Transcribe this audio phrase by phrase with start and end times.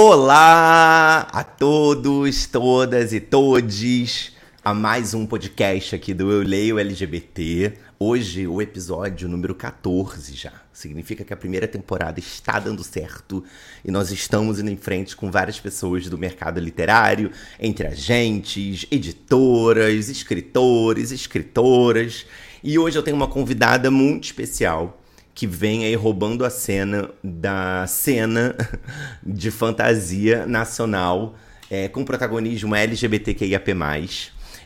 [0.00, 4.32] Olá a todos, todas e todes
[4.64, 7.72] a mais um podcast aqui do Eu Leio LGBT.
[7.98, 10.52] Hoje o episódio número 14 já.
[10.72, 13.42] Significa que a primeira temporada está dando certo
[13.84, 20.08] e nós estamos indo em frente com várias pessoas do mercado literário, entre agentes, editoras,
[20.08, 22.24] escritores, escritoras.
[22.62, 25.02] E hoje eu tenho uma convidada muito especial
[25.38, 28.56] que vem aí roubando a cena da cena
[29.24, 31.36] de fantasia nacional
[31.70, 33.72] é, com protagonismo LGBTQIAP+.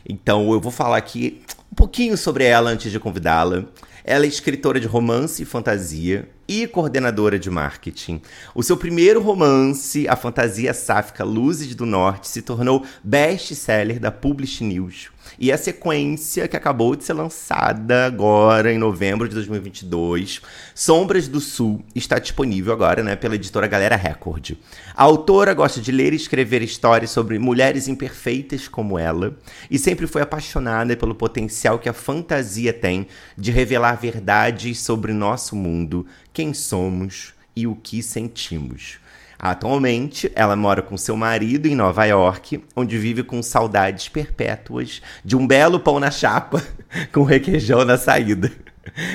[0.09, 3.65] Então eu vou falar aqui um pouquinho sobre ela antes de convidá-la.
[4.03, 8.19] Ela é escritora de romance e fantasia e coordenadora de marketing.
[8.55, 14.63] O seu primeiro romance, a fantasia sáfica Luzes do Norte, se tornou best-seller da Publish
[14.63, 20.41] News e a sequência que acabou de ser lançada agora em novembro de 2022,
[20.75, 24.51] Sombras do Sul, está disponível agora, né, pela editora Galera Record.
[24.95, 29.37] A autora gosta de ler e escrever histórias sobre mulheres imperfeitas como ela
[29.69, 35.55] e sempre foi apaixonada pelo potencial que a fantasia tem de revelar verdades sobre nosso
[35.55, 39.02] mundo, quem somos e o que sentimos.
[39.45, 45.35] Atualmente, ela mora com seu marido em Nova York, onde vive com saudades perpétuas de
[45.35, 46.65] um belo pão na chapa
[47.11, 48.49] com requeijão na saída.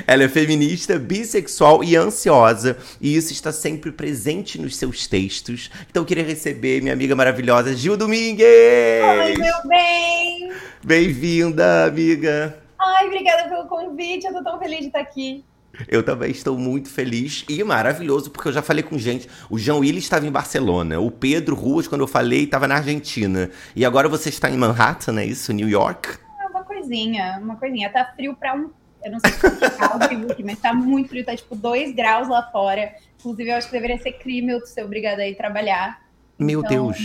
[0.06, 5.70] Ela é feminista, bissexual e ansiosa, e isso está sempre presente nos seus textos.
[5.88, 8.44] Então eu queria receber minha amiga maravilhosa Gil Domingues!
[8.44, 10.52] Oi, meu bem!
[10.84, 12.54] Bem-vinda, amiga!
[12.78, 15.42] Ai, obrigada pelo convite, eu tô tão feliz de estar aqui.
[15.86, 19.28] Eu também estou muito feliz e maravilhoso, porque eu já falei com gente.
[19.48, 23.50] O João Willis estava em Barcelona, o Pedro Ruas, quando eu falei, estava na Argentina.
[23.76, 25.52] E agora você está em Manhattan, é isso?
[25.52, 26.18] New York?
[26.40, 27.90] É uma coisinha, uma coisinha.
[27.90, 28.70] Tá frio para um.
[29.04, 32.92] Eu não sei se é mas tá muito frio, tá tipo 2 graus lá fora.
[33.18, 36.02] Inclusive, eu acho que deveria ser crime eu ser obrigada a ir trabalhar.
[36.38, 36.98] Meu então, Deus.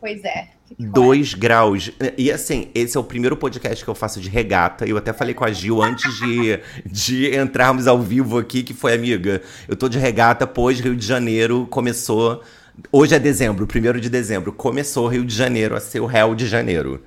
[0.00, 0.48] Pois é.
[0.78, 1.90] Dois graus.
[2.16, 4.86] E assim, esse é o primeiro podcast que eu faço de regata.
[4.86, 8.94] Eu até falei com a Gil antes de, de entrarmos ao vivo aqui, que foi,
[8.94, 12.42] amiga, eu tô de regata, pois Rio de Janeiro começou.
[12.90, 14.52] Hoje é dezembro, primeiro de dezembro.
[14.52, 17.02] Começou Rio de Janeiro a ser o réu de janeiro.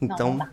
[0.00, 0.34] Então.
[0.34, 0.48] Não,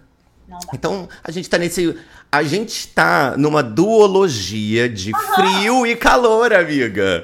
[0.48, 1.96] não então, a gente tá nesse.
[2.32, 7.24] A gente tá numa duologia de frio e calor, amiga.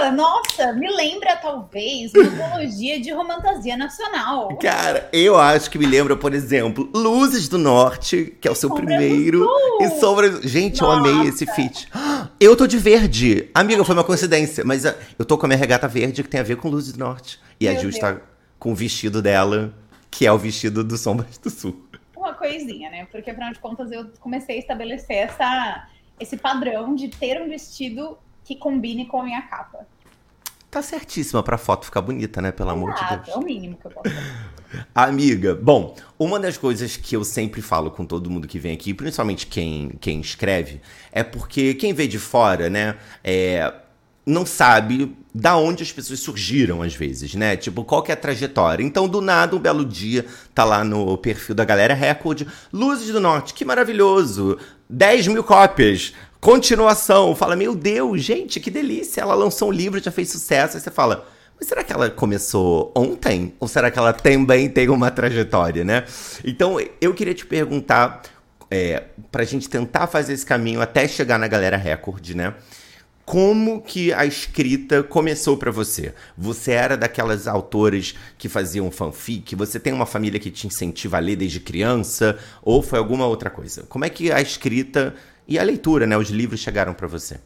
[0.00, 0.16] Caramba!
[0.16, 4.56] nossa, me lembra talvez mitologia de romantasia nacional.
[4.58, 8.68] Cara, eu acho que me lembra, por exemplo, Luzes do Norte, que é o seu
[8.68, 9.46] Sombra primeiro.
[9.80, 10.40] E Sombra.
[10.42, 10.94] Gente, nossa.
[10.94, 11.88] eu amei esse feat.
[12.40, 13.50] Eu tô de verde.
[13.54, 16.40] Amiga, foi uma coincidência, mas ah, eu tô com a minha regata verde que tem
[16.40, 17.38] a ver com Luzes do Norte.
[17.60, 18.18] E Meu a Ju está
[18.58, 19.74] com o vestido dela,
[20.10, 21.84] que é o vestido do Sombras do Sul.
[22.16, 23.06] Uma coisinha, né?
[23.12, 25.86] Porque afinal de contas eu comecei a estabelecer essa,
[26.18, 28.16] esse padrão de ter um vestido
[28.50, 29.86] que combine com a minha capa.
[30.68, 32.50] Tá certíssima pra foto ficar bonita, né?
[32.50, 33.28] Pelo amor de Deus.
[33.28, 34.86] É o mínimo que eu posso fazer.
[34.92, 38.92] Amiga, bom, uma das coisas que eu sempre falo com todo mundo que vem aqui,
[38.92, 40.80] principalmente quem, quem escreve,
[41.12, 43.72] é porque quem vê de fora, né, é,
[44.24, 47.56] não sabe da onde as pessoas surgiram às vezes, né?
[47.56, 48.84] Tipo, qual que é a trajetória.
[48.84, 53.20] Então, do nada, um belo dia, tá lá no perfil da Galera Record, Luzes do
[53.20, 54.58] Norte, que maravilhoso!
[54.88, 56.12] 10 mil cópias.
[56.40, 59.20] Continuação, fala, meu Deus, gente, que delícia.
[59.20, 60.74] Ela lançou um livro, já fez sucesso.
[60.74, 61.28] Aí você fala,
[61.58, 63.52] mas será que ela começou ontem?
[63.60, 66.06] Ou será que ela também tem uma trajetória, né?
[66.42, 68.22] Então, eu queria te perguntar,
[68.70, 72.54] é, pra gente tentar fazer esse caminho até chegar na Galera Record, né?
[73.26, 76.14] Como que a escrita começou para você?
[76.38, 79.54] Você era daquelas autoras que faziam fanfic?
[79.54, 82.38] Você tem uma família que te incentiva a ler desde criança?
[82.62, 83.84] Ou foi alguma outra coisa?
[83.88, 85.14] Como é que a escrita
[85.50, 86.16] e a leitura, né?
[86.16, 87.40] Os livros chegaram para você.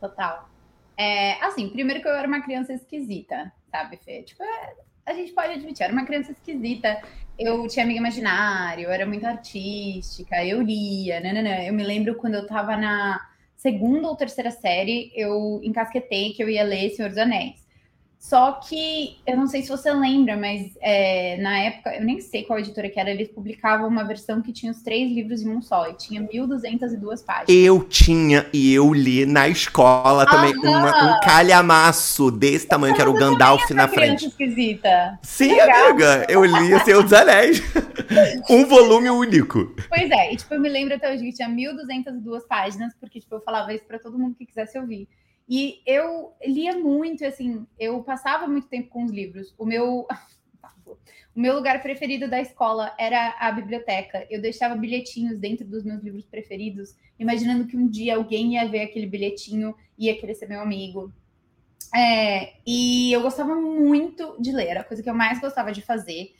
[0.00, 0.48] Total.
[0.96, 4.22] É, assim, primeiro que eu era uma criança esquisita, sabe, Fê?
[4.22, 4.72] Tipo, é,
[5.04, 7.02] a gente pode admitir, eu era uma criança esquisita.
[7.38, 11.62] Eu tinha amiga imaginária, eu era muito artística, eu lia, nananã.
[11.62, 13.20] Eu me lembro quando eu tava na
[13.56, 17.66] segunda ou terceira série, eu encasquetei que eu ia ler Senhor dos Anéis.
[18.20, 22.44] Só que eu não sei se você lembra, mas é, na época, eu nem sei
[22.44, 25.62] qual editora que era, eles publicavam uma versão que tinha os três livros em um
[25.62, 27.48] só, e tinha 1.202 páginas.
[27.48, 33.10] Eu tinha, e eu li na escola também, uma, um calhamaço desse tamanho, que era
[33.10, 34.26] o Gandalf na frente.
[34.26, 35.18] esquisita.
[35.22, 35.86] Sim, Legal.
[35.88, 37.62] amiga, eu li o Senhor dos Anéis.
[38.50, 39.74] um volume único.
[39.88, 43.34] Pois é, e tipo, eu me lembro até hoje que tinha 1.202 páginas, porque tipo,
[43.34, 45.08] eu falava isso para todo mundo que quisesse ouvir.
[45.50, 49.52] E eu lia muito, assim, eu passava muito tempo com os livros.
[49.58, 50.06] O meu.
[51.32, 54.26] O meu lugar preferido da escola era a biblioteca.
[54.28, 58.80] Eu deixava bilhetinhos dentro dos meus livros preferidos, imaginando que um dia alguém ia ver
[58.80, 61.12] aquele bilhetinho e ia querer ser meu amigo.
[61.94, 66.34] É, e eu gostava muito de ler, a coisa que eu mais gostava de fazer,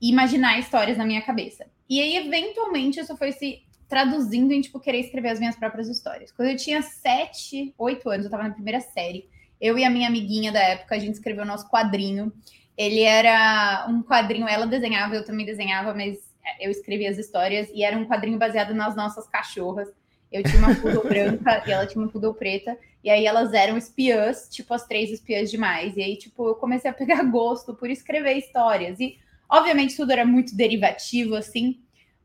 [0.00, 1.66] e imaginar histórias na minha cabeça.
[1.90, 6.30] E aí, eventualmente, isso foi se traduzindo em, tipo, querer escrever as minhas próprias histórias.
[6.30, 9.28] Quando eu tinha sete, oito anos, eu tava na primeira série,
[9.60, 12.32] eu e a minha amiguinha da época, a gente escreveu o nosso quadrinho.
[12.76, 16.18] Ele era um quadrinho, ela desenhava, eu também desenhava, mas
[16.60, 19.88] eu escrevia as histórias, e era um quadrinho baseado nas nossas cachorras.
[20.30, 22.78] Eu tinha uma poodle branca e ela tinha uma poodle preta.
[23.02, 25.96] E aí elas eram espiãs, tipo as três espiãs demais.
[25.96, 29.00] E aí, tipo, eu comecei a pegar gosto por escrever histórias.
[29.00, 29.18] E,
[29.48, 31.80] obviamente, tudo era muito derivativo, assim.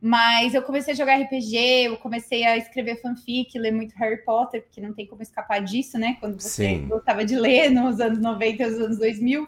[0.05, 1.55] Mas eu comecei a jogar RPG,
[1.85, 5.97] eu comecei a escrever fanfic, ler muito Harry Potter, porque não tem como escapar disso,
[5.97, 6.17] né?
[6.19, 6.87] Quando você Sim.
[6.89, 9.47] gostava de ler nos anos 90 e nos anos 2000.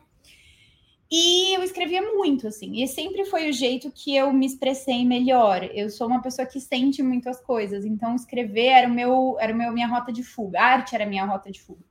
[1.11, 5.61] E eu escrevia muito, assim, e sempre foi o jeito que eu me expressei melhor.
[5.73, 9.57] Eu sou uma pessoa que sente muitas coisas, então escrever era o meu, era o
[9.57, 11.83] meu minha rota de fuga, a arte era a minha rota de fuga.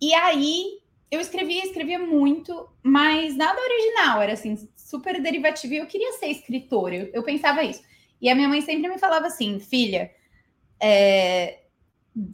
[0.00, 4.56] E aí eu escrevia, escrevia muito, mas nada original, era assim,
[4.88, 5.74] super derivativo.
[5.74, 7.82] E eu queria ser escritora, eu, eu pensava isso.
[8.20, 10.10] E a minha mãe sempre me falava assim, filha,
[10.80, 11.58] é,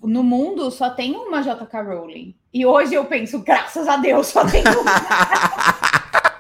[0.03, 2.35] no mundo só tem uma JK Rowling.
[2.53, 5.95] E hoje eu penso, graças a Deus, só tem uma.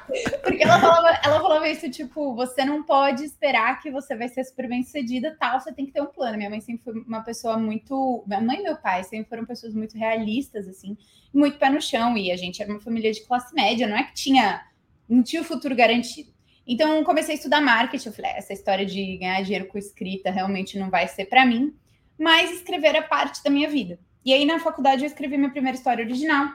[0.44, 4.44] Porque ela falava, ela falava isso, tipo, você não pode esperar que você vai ser
[4.44, 6.36] super bem sucedida, tal, você tem que ter um plano.
[6.36, 8.22] Minha mãe sempre foi uma pessoa muito.
[8.26, 10.96] Minha mãe e meu pai sempre foram pessoas muito realistas, assim,
[11.32, 12.16] muito pé no chão.
[12.16, 14.64] E a gente era uma família de classe média, não é que tinha.
[15.08, 16.32] Não tinha o futuro garantido.
[16.66, 18.08] Então, comecei a estudar marketing.
[18.08, 21.44] Eu falei, ah, essa história de ganhar dinheiro com escrita realmente não vai ser para
[21.44, 21.74] mim,
[22.18, 23.98] mas escrever é parte da minha vida.
[24.24, 26.48] E aí, na faculdade, eu escrevi minha primeira história original.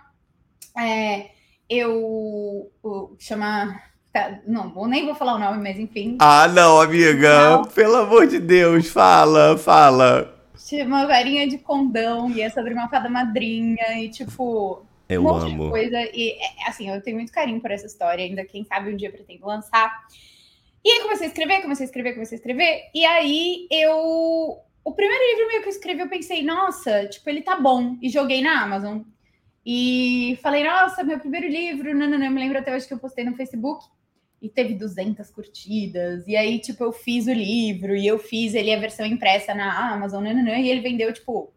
[0.77, 1.29] É,
[1.69, 3.79] eu o, chama.
[4.11, 6.17] Tá, não, vou, nem vou falar o nome, mas enfim.
[6.19, 7.57] Ah, não, amiga.
[7.57, 7.65] Não.
[7.65, 10.35] Pelo amor de Deus, fala, fala.
[10.57, 14.83] Chama Varinha de Condão e é sobre uma fada madrinha e, tipo.
[15.09, 15.69] Eu um amo.
[15.71, 15.97] coisa.
[16.13, 19.11] E, é, assim, eu tenho muito carinho por essa história, ainda quem sabe um dia
[19.11, 19.91] pretendo lançar.
[20.85, 22.83] E aí comecei a escrever, comecei a escrever, comecei a escrever.
[22.93, 24.59] E aí eu.
[24.81, 27.97] O primeiro livro meio que eu escrevi, eu pensei, nossa, tipo, ele tá bom.
[28.01, 29.01] E joguei na Amazon.
[29.65, 32.99] E falei, nossa, meu primeiro livro, não, não, não, me lembro até hoje que eu
[32.99, 33.85] postei no Facebook
[34.41, 36.27] e teve 200 curtidas.
[36.27, 39.93] E aí, tipo, eu fiz o livro e eu fiz ele a versão impressa na
[39.93, 41.53] Amazon, não, não, não, e ele vendeu, tipo,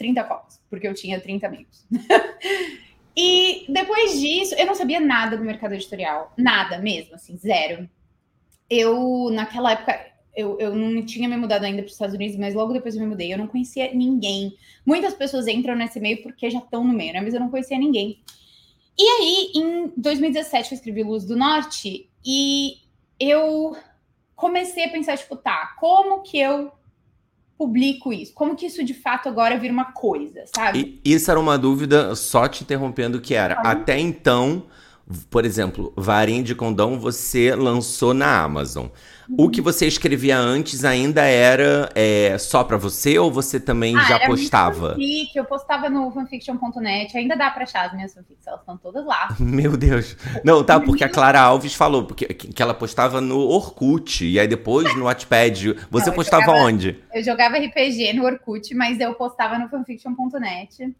[0.00, 1.86] 30 cópias, porque eu tinha 30 amigos.
[3.14, 7.86] e depois disso, eu não sabia nada do mercado editorial, nada mesmo, assim, zero.
[8.70, 12.54] Eu, naquela época, eu, eu não tinha me mudado ainda para os Estados Unidos, mas
[12.54, 13.30] logo depois eu me mudei.
[13.30, 14.56] Eu não conhecia ninguém.
[14.86, 17.20] Muitas pessoas entram nesse meio porque já estão no meio, né?
[17.20, 18.22] Mas eu não conhecia ninguém.
[18.98, 22.78] E aí, em 2017, eu escrevi Luz do Norte e
[23.18, 23.76] eu
[24.34, 26.72] comecei a pensar, tipo, tá, como que eu
[27.60, 28.32] publico isso?
[28.32, 30.98] Como que isso de fato agora vira uma coisa, sabe?
[31.04, 33.72] E isso era uma dúvida, só te interrompendo, que era, ah.
[33.72, 34.62] até então,
[35.30, 38.86] por exemplo, Varinha de Condão você lançou na Amazon.
[39.38, 44.02] O que você escrevia antes ainda era é, só para você ou você também ah,
[44.02, 44.90] já era postava?
[44.90, 49.06] Fanfic, eu postava no fanfiction.net, ainda dá pra achar as minhas fanfics, elas estão todas
[49.06, 49.34] lá.
[49.38, 50.16] Meu Deus.
[50.42, 54.48] Não, tá, porque a Clara Alves falou porque, que ela postava no Orkut, e aí
[54.48, 55.76] depois no Wattpad.
[55.90, 56.98] Você Não, postava jogava, onde?
[57.14, 60.92] Eu jogava RPG no Orkut, mas eu postava no fanfiction.net.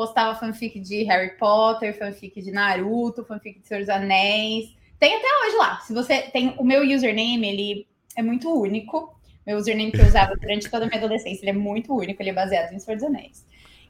[0.00, 4.74] Postava fanfic de Harry Potter, fanfic de Naruto, fanfic de Senhor dos Anéis.
[4.98, 5.78] Tem até hoje lá.
[5.80, 9.14] Se você tem o meu username, ele é muito único.
[9.46, 12.30] Meu username que eu usava durante toda a minha adolescência, ele é muito único, ele
[12.30, 13.44] é baseado em Senhor dos Anéis.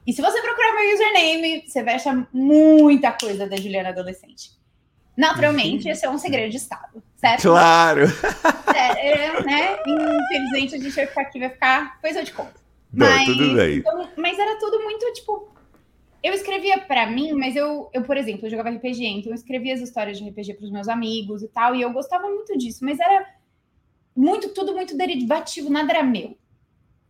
[0.05, 4.51] E se você procurar meu username, você vai achar muita coisa da Juliana adolescente.
[5.15, 7.43] Naturalmente, esse é um segredo de Estado, certo?
[7.43, 8.01] Claro!
[8.73, 9.77] É, é, né?
[9.85, 11.99] Infelizmente, a gente vai ficar aqui, vai ficar.
[12.01, 12.53] Pois eu te conto.
[12.91, 13.77] Não, mas, tudo bem.
[13.77, 15.50] Então, mas era tudo muito, tipo,
[16.23, 19.73] eu escrevia para mim, mas eu, eu, por exemplo, eu jogava RPG, então eu escrevia
[19.73, 22.83] as histórias de RPG para os meus amigos e tal, e eu gostava muito disso,
[22.83, 23.35] mas era
[24.15, 26.37] muito, tudo muito derivativo, nada era meu.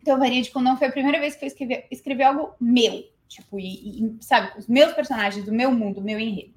[0.02, 3.58] Então, Varia de Condão foi a primeira vez que eu escrevi, escrevi algo meu, Tipo,
[3.58, 6.54] e, e, sabe, os meus personagens, do meu mundo, do meu enredo.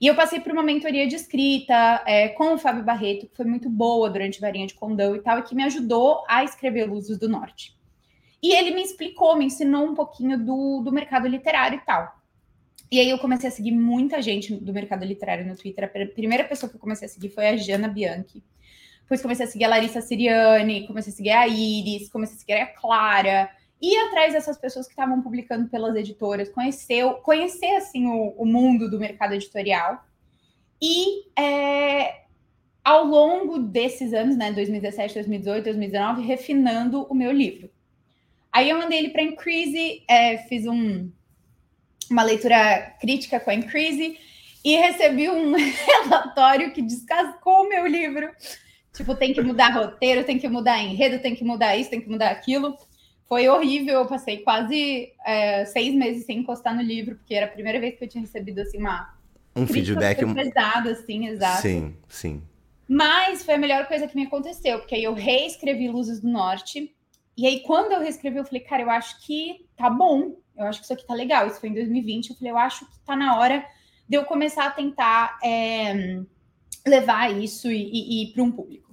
[0.00, 3.44] E eu passei por uma mentoria de escrita é, com o Fábio Barreto, que foi
[3.44, 7.18] muito boa durante Varinha de Condão e tal, e que me ajudou a escrever Luzes
[7.18, 7.76] do Norte.
[8.42, 12.20] E ele me explicou, me ensinou um pouquinho do, do mercado literário e tal.
[12.90, 15.84] E aí eu comecei a seguir muita gente do mercado literário no Twitter.
[15.84, 18.42] A primeira pessoa que eu comecei a seguir foi a Jana Bianchi.
[19.02, 22.52] Depois comecei a seguir a Larissa Siriani, comecei a seguir a Iris, comecei a seguir
[22.54, 28.34] a Clara ir atrás dessas pessoas que estavam publicando pelas editoras, conhecer, conhecer assim o,
[28.36, 30.04] o mundo do mercado editorial.
[30.80, 32.24] E é,
[32.84, 37.70] ao longo desses anos, né, 2017, 2018, 2019, refinando o meu livro.
[38.52, 41.10] Aí eu mandei ele para a Increase, é, fiz um,
[42.10, 44.18] uma leitura crítica com a Increase
[44.64, 48.30] e recebi um relatório que descascou o meu livro.
[48.92, 52.08] Tipo, tem que mudar roteiro, tem que mudar enredo, tem que mudar isso, tem que
[52.08, 52.76] mudar aquilo.
[53.28, 57.50] Foi horrível, eu passei quase é, seis meses sem encostar no livro, porque era a
[57.50, 59.14] primeira vez que eu tinha recebido assim uma
[59.54, 61.62] um feedback pesado, assim, exato.
[61.62, 62.42] Sim, sim.
[62.88, 66.92] Mas foi a melhor coisa que me aconteceu, porque aí eu reescrevi Luzes do Norte.
[67.36, 70.36] E aí, quando eu reescrevi, eu falei, cara, eu acho que tá bom.
[70.56, 71.46] Eu acho que isso aqui tá legal.
[71.46, 72.30] Isso foi em 2020.
[72.30, 73.64] Eu falei, eu acho que tá na hora
[74.08, 76.20] de eu começar a tentar é,
[76.86, 78.90] levar isso e, e, e para um público.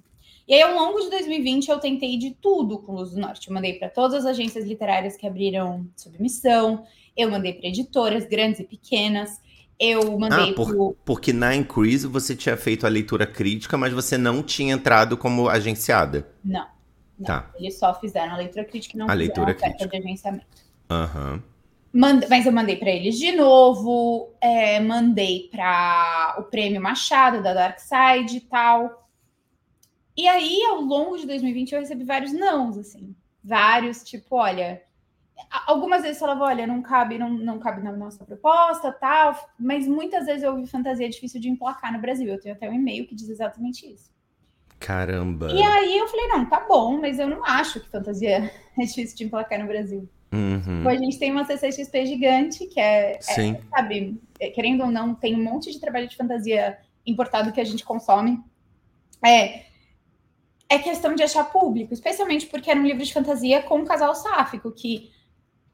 [0.47, 3.49] E aí, ao longo de 2020, eu tentei de tudo com Luz do Norte.
[3.49, 6.85] Eu mandei para todas as agências literárias que abriram submissão,
[7.17, 9.41] eu mandei para editoras grandes e pequenas,
[9.77, 10.97] eu mandei ah, por, pro...
[11.03, 15.49] Porque na Increase você tinha feito a leitura crítica, mas você não tinha entrado como
[15.49, 16.29] agenciada.
[16.43, 16.65] Não.
[17.17, 17.25] Não.
[17.25, 17.51] Tá.
[17.55, 19.87] Eles só fizeram a leitura crítica e não a leitura crítica.
[19.87, 20.45] de agenciamento.
[20.89, 21.41] Uhum.
[22.29, 27.79] mas eu mandei para eles de novo, é, mandei para o Prêmio Machado da Dark
[27.79, 29.09] Side e tal.
[30.15, 33.15] E aí, ao longo de 2020, eu recebi vários nãos, assim.
[33.43, 34.81] Vários, tipo, olha.
[35.67, 39.35] Algumas vezes falava, olha, não cabe, não, não cabe na nossa proposta, tal.
[39.59, 42.27] Mas muitas vezes eu ouvi fantasia difícil de emplacar no Brasil.
[42.27, 44.11] Eu tenho até um e-mail que diz exatamente isso.
[44.79, 45.51] Caramba!
[45.51, 49.17] E aí eu falei, não, tá bom, mas eu não acho que fantasia é difícil
[49.17, 50.07] de emplacar no Brasil.
[50.31, 50.81] Uhum.
[50.81, 53.21] Então, a gente tem uma CCXP gigante, que é, é,
[53.69, 57.63] sabe, é, querendo ou não, tem um monte de trabalho de fantasia importado que a
[57.63, 58.39] gente consome.
[59.25, 59.63] É,
[60.69, 64.13] é questão de achar público, especialmente porque era um livro de fantasia com um casal
[64.13, 65.11] sáfico, que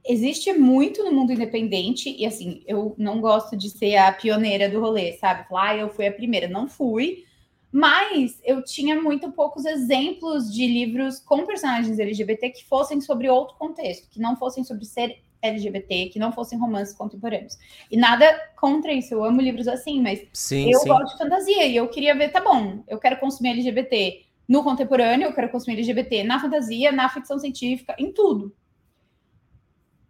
[0.06, 4.80] existe muito no mundo independente, e assim, eu não gosto de ser a pioneira do
[4.80, 5.48] rolê, sabe?
[5.48, 7.24] Falar, ah, eu fui a primeira, não fui,
[7.74, 13.58] mas eu tinha muito poucos exemplos de livros com personagens LGBT que fossem sobre outro
[13.58, 17.58] contexto, que não fossem sobre ser LGBT, que não fossem romances contemporâneos.
[17.90, 20.88] E nada contra isso, eu amo livros assim, mas sim, eu sim.
[20.88, 25.26] gosto de fantasia e eu queria ver, tá bom, eu quero consumir LGBT no contemporâneo,
[25.26, 28.56] eu quero consumir LGBT na fantasia, na ficção científica, em tudo.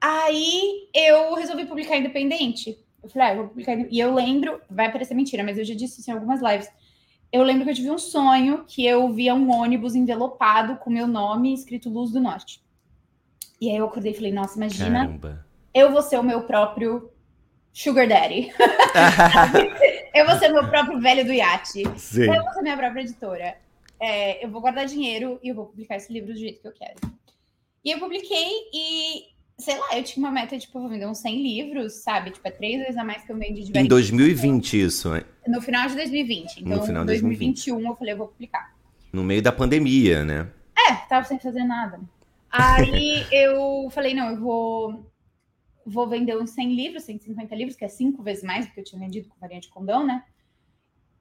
[0.01, 2.77] Aí eu resolvi publicar independente.
[3.01, 3.77] Eu falei, ah, eu vou publicar.
[3.89, 6.67] E eu lembro, vai parecer mentira, mas eu já disse isso em algumas lives.
[7.34, 11.08] Eu lembro que eu tive um sonho que eu via um ônibus envelopado com meu
[11.08, 12.63] nome escrito Luz do Norte.
[13.60, 15.46] E aí eu acordei e falei, nossa, imagina, Caramba.
[15.74, 17.12] eu vou ser o meu próprio
[17.74, 18.52] Sugar Daddy.
[20.13, 21.84] eu vou ser o meu próprio velho do iate.
[21.98, 22.32] Sim.
[22.32, 23.56] Eu vou ser minha própria editora
[24.04, 26.74] é, eu vou guardar dinheiro e eu vou publicar esse livro do jeito que eu
[26.74, 27.00] quero.
[27.86, 31.20] E eu publiquei e, sei lá, eu tinha uma meta de, tipo, vou vender uns
[31.20, 32.32] 100 livros, sabe?
[32.32, 35.24] Tipo, é três vezes a mais que eu vendi de Em 2020 isso, hein?
[35.48, 36.62] No final de 2020.
[36.62, 38.76] Então, no final de 2021 eu falei, eu vou publicar.
[39.12, 40.50] No meio da pandemia, né?
[40.78, 42.00] É, tava sem fazer nada.
[42.52, 45.14] Aí eu falei, não, eu vou
[45.86, 48.84] vou vender uns 100 livros, 150 livros, que é cinco vezes mais do que eu
[48.86, 50.24] tinha vendido com farinha de condão, né?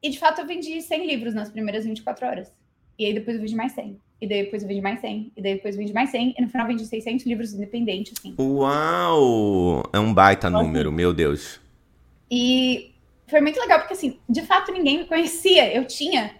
[0.01, 2.53] E de fato eu vendi 100 livros nas primeiras 24 horas.
[2.99, 3.99] E aí depois eu vendi mais 100.
[4.23, 5.33] E daí depois eu vendi mais 100.
[5.37, 6.37] E daí depois eu vendi mais 100.
[6.38, 8.37] E no final eu vendi 600 livros independentes, assim.
[8.38, 9.83] Uau!
[9.93, 11.61] É um baita então, número, assim, meu Deus.
[12.31, 12.95] E
[13.26, 15.75] foi muito legal, porque assim, de fato ninguém me conhecia.
[15.75, 16.37] Eu tinha...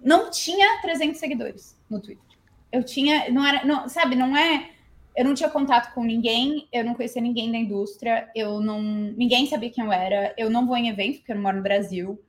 [0.00, 2.22] Não tinha 300 seguidores no Twitter.
[2.70, 3.28] Eu tinha...
[3.28, 3.64] Não era...
[3.64, 4.70] Não, sabe, não é...
[5.16, 8.80] Eu não tinha contato com ninguém, eu não conhecia ninguém da indústria, eu não...
[8.80, 11.62] Ninguém sabia quem eu era, eu não vou em evento, porque eu não moro no
[11.62, 12.22] Brasil.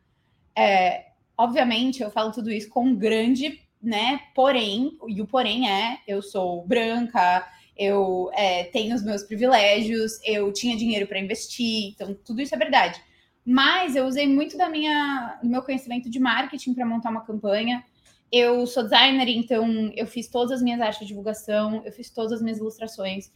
[0.57, 4.19] É, obviamente, eu falo tudo isso com um grande, né?
[4.35, 10.51] Porém, e o porém é, eu sou branca, eu é, tenho os meus privilégios, eu
[10.51, 13.01] tinha dinheiro para investir, então tudo isso é verdade.
[13.45, 17.81] Mas eu usei muito da minha, do meu conhecimento de marketing para montar uma campanha.
[18.29, 22.33] Eu sou designer, então eu fiz todas as minhas artes de divulgação, eu fiz todas
[22.33, 23.31] as minhas ilustrações,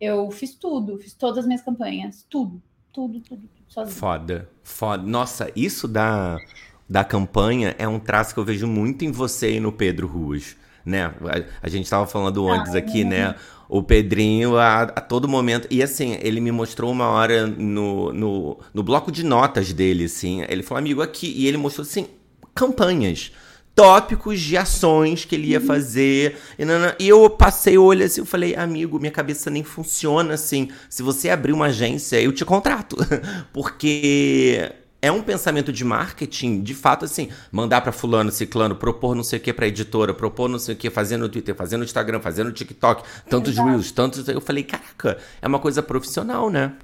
[0.00, 3.96] eu fiz tudo, fiz todas as minhas campanhas, tudo, tudo, tudo, tudo sozinho.
[3.96, 5.02] Foda, foda.
[5.02, 6.38] Nossa, isso dá
[6.88, 10.56] da campanha é um traço que eu vejo muito em você e no Pedro Ruas,
[10.84, 11.04] né?
[11.04, 13.34] A, a gente estava falando antes ah, aqui, né?
[13.68, 15.66] O Pedrinho, a, a, todo momento.
[15.70, 20.44] E assim, ele me mostrou uma hora no, no, no bloco de notas dele, assim.
[20.48, 21.32] Ele falou, amigo, aqui.
[21.36, 22.06] E ele mostrou, assim,
[22.54, 23.32] campanhas
[23.76, 25.66] tópicos de ações que ele ia uhum.
[25.66, 26.38] fazer.
[26.58, 29.62] E, não, não, e eu passei o olho assim, eu falei, amigo, minha cabeça nem
[29.62, 30.70] funciona assim.
[30.88, 32.96] Se você abrir uma agência, eu te contrato.
[33.52, 34.72] Porque
[35.06, 39.38] é um pensamento de marketing, de fato, assim, mandar para fulano, ciclano, propor não sei
[39.38, 42.20] o que pra editora, propor não sei o que, fazendo no Twitter, fazendo no Instagram,
[42.20, 43.68] fazendo no TikTok, tantos Exato.
[43.68, 44.28] reels, tantos.
[44.28, 46.74] Eu falei, caraca, é uma coisa profissional, né?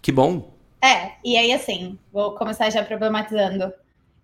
[0.00, 0.52] Que bom.
[0.82, 3.72] É, e aí assim, vou começar já problematizando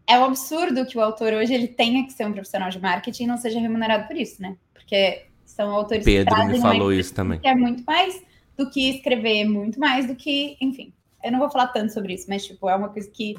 [0.08, 3.24] é um absurdo que o autor hoje ele tenha que ser um profissional de marketing
[3.24, 4.56] e não seja remunerado por isso, né?
[4.72, 7.38] Porque são autores Pedro que me falou isso também.
[7.38, 8.20] Que é muito mais
[8.56, 10.94] do que escrever, muito mais do que, enfim.
[11.22, 13.36] Eu não vou falar tanto sobre isso, mas tipo, é uma coisa que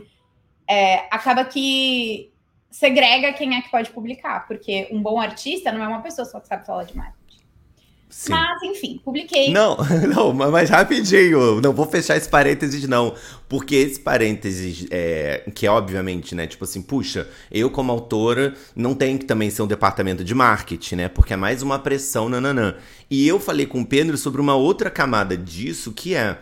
[0.67, 2.31] é, acaba que
[2.69, 6.39] segrega quem é que pode publicar, porque um bom artista não é uma pessoa só
[6.39, 7.19] que sabe falar de marketing.
[8.09, 8.31] Sim.
[8.31, 9.51] Mas, enfim, publiquei.
[9.51, 9.77] Não,
[10.13, 11.61] não, mas rapidinho.
[11.61, 13.13] Não vou fechar esse parênteses, não.
[13.47, 16.47] Porque esse parênteses, é, que é obviamente, né?
[16.47, 20.95] Tipo assim, puxa, eu como autora não tenho que também ser um departamento de marketing,
[20.95, 21.07] né?
[21.07, 22.75] Porque é mais uma pressão, nananã.
[23.11, 26.39] E eu falei com o Pedro sobre uma outra camada disso, que é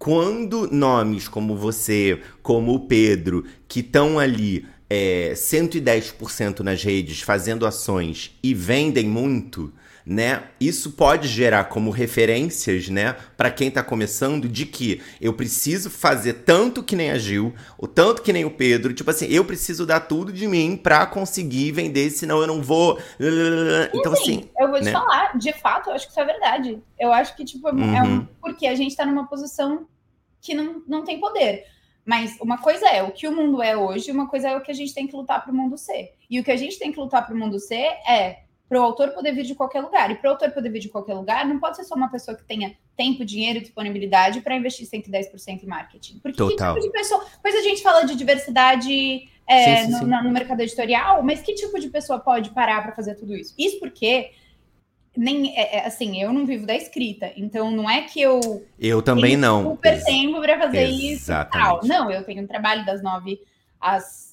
[0.00, 7.66] quando nomes como você, como o Pedro, que estão ali é, 110% nas redes fazendo
[7.66, 9.70] ações e vendem muito
[10.04, 10.44] né?
[10.60, 16.44] Isso pode gerar como referências, né, para quem está começando, de que eu preciso fazer
[16.44, 19.86] tanto que nem a Gil, ou tanto que nem o Pedro, tipo assim, eu preciso
[19.86, 22.98] dar tudo de mim para conseguir vender, senão eu não vou.
[23.92, 24.40] Então, assim.
[24.40, 24.92] assim eu vou te né?
[24.92, 26.82] falar, de fato, eu acho que isso é verdade.
[26.98, 27.96] Eu acho que, tipo, uhum.
[27.96, 28.28] é um, uhum.
[28.40, 29.86] porque a gente está numa posição
[30.40, 31.64] que não, não tem poder.
[32.04, 34.70] Mas uma coisa é o que o mundo é hoje, uma coisa é o que
[34.70, 36.14] a gente tem que lutar para o mundo ser.
[36.28, 38.84] E o que a gente tem que lutar para o mundo ser é para o
[38.84, 40.12] autor poder vir de qualquer lugar.
[40.12, 42.36] E para o autor poder vir de qualquer lugar, não pode ser só uma pessoa
[42.36, 46.20] que tenha tempo, dinheiro e disponibilidade para investir 110% em marketing.
[46.20, 46.74] Porque Total.
[46.74, 47.26] que tipo de pessoa.
[47.42, 50.04] Pois a gente fala de diversidade é, sim, sim, sim.
[50.04, 53.52] No, no, mercado editorial, mas que tipo de pessoa pode parar para fazer tudo isso?
[53.58, 54.30] Isso porque.
[55.16, 58.64] Nem, é, é, assim, eu não vivo da escrita, então não é que eu.
[58.78, 59.72] Eu também não.
[59.72, 61.12] super tempo para fazer Exatamente.
[61.12, 61.80] isso e tal.
[61.82, 63.40] Não, eu tenho um trabalho das nove
[63.80, 64.29] às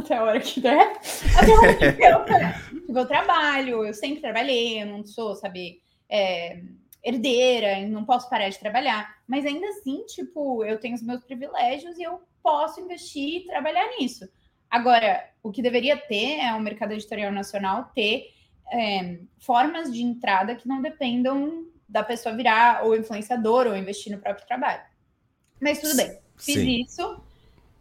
[0.00, 0.92] até a hora que der,
[1.36, 6.62] até a hora que eu, eu trabalho, eu sempre trabalhei, eu não sou, sabe, é,
[7.02, 11.98] herdeira, não posso parar de trabalhar, mas ainda assim, tipo, eu tenho os meus privilégios
[11.98, 14.28] e eu posso investir e trabalhar nisso.
[14.70, 18.28] Agora, o que deveria ter é o mercado editorial nacional ter
[18.70, 24.20] é, formas de entrada que não dependam da pessoa virar ou influenciador ou investir no
[24.20, 24.82] próprio trabalho.
[25.60, 26.82] Mas tudo bem, fiz Sim.
[26.82, 27.22] isso.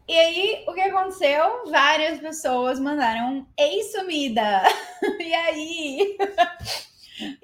[0.08, 1.70] E aí, o que aconteceu?
[1.70, 4.64] Várias pessoas mandaram Ei, sumida!
[5.20, 6.18] e aí?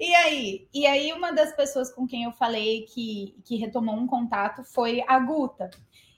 [0.00, 0.68] e aí?
[0.72, 5.04] E aí, uma das pessoas com quem eu falei que, que retomou um contato foi
[5.06, 5.68] a Guta.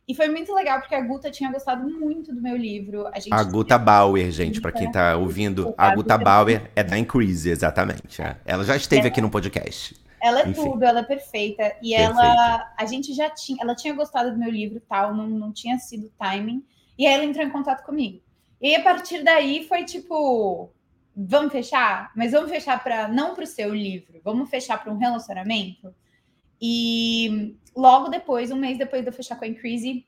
[0.06, 3.08] E foi muito legal, porque a Guta tinha gostado muito do meu livro.
[3.08, 6.96] A, gente a Guta Bauer, gente, para quem tá ouvindo, a Guta Bauer é da
[6.96, 8.22] Increase, exatamente.
[8.22, 8.36] É.
[8.44, 9.96] Ela já esteve aqui no podcast.
[10.20, 10.62] Ela é Enfim.
[10.62, 11.76] tudo, ela é perfeita.
[11.82, 15.52] E ela, a gente já tinha, ela tinha gostado do meu livro tal, não, não
[15.52, 16.64] tinha sido timing.
[16.98, 18.20] E aí ela entrou em contato comigo.
[18.60, 20.70] E a partir daí foi tipo,
[21.14, 22.10] vamos fechar?
[22.16, 25.94] Mas vamos fechar para não para o seu livro, vamos fechar para um relacionamento.
[26.60, 30.06] E logo depois, um mês depois de eu fechar com a Increase,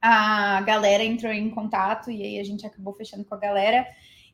[0.00, 3.86] a galera entrou em contato e aí a gente acabou fechando com a galera.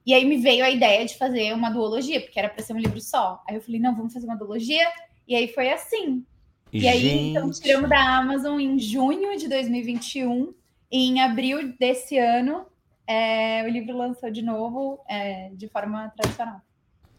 [0.06, 2.78] E aí me veio a ideia de fazer uma duologia, porque era para ser um
[2.78, 3.42] livro só.
[3.48, 4.86] Aí eu falei, não, vamos fazer uma duologia.
[5.26, 6.24] E aí foi assim.
[6.72, 6.92] E Gente.
[6.92, 10.52] aí, então, tiramos da Amazon em junho de 2021.
[10.92, 12.66] E em abril desse ano,
[13.06, 16.60] é, o livro lançou de novo é, de forma tradicional.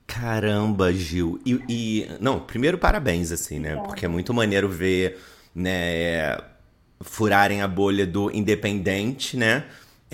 [0.05, 1.39] Caramba, Gil.
[1.45, 3.75] E, e, não, primeiro parabéns, assim, né?
[3.77, 5.19] Porque é muito maneiro ver,
[5.53, 6.37] né,
[7.01, 9.65] furarem a bolha do independente, né?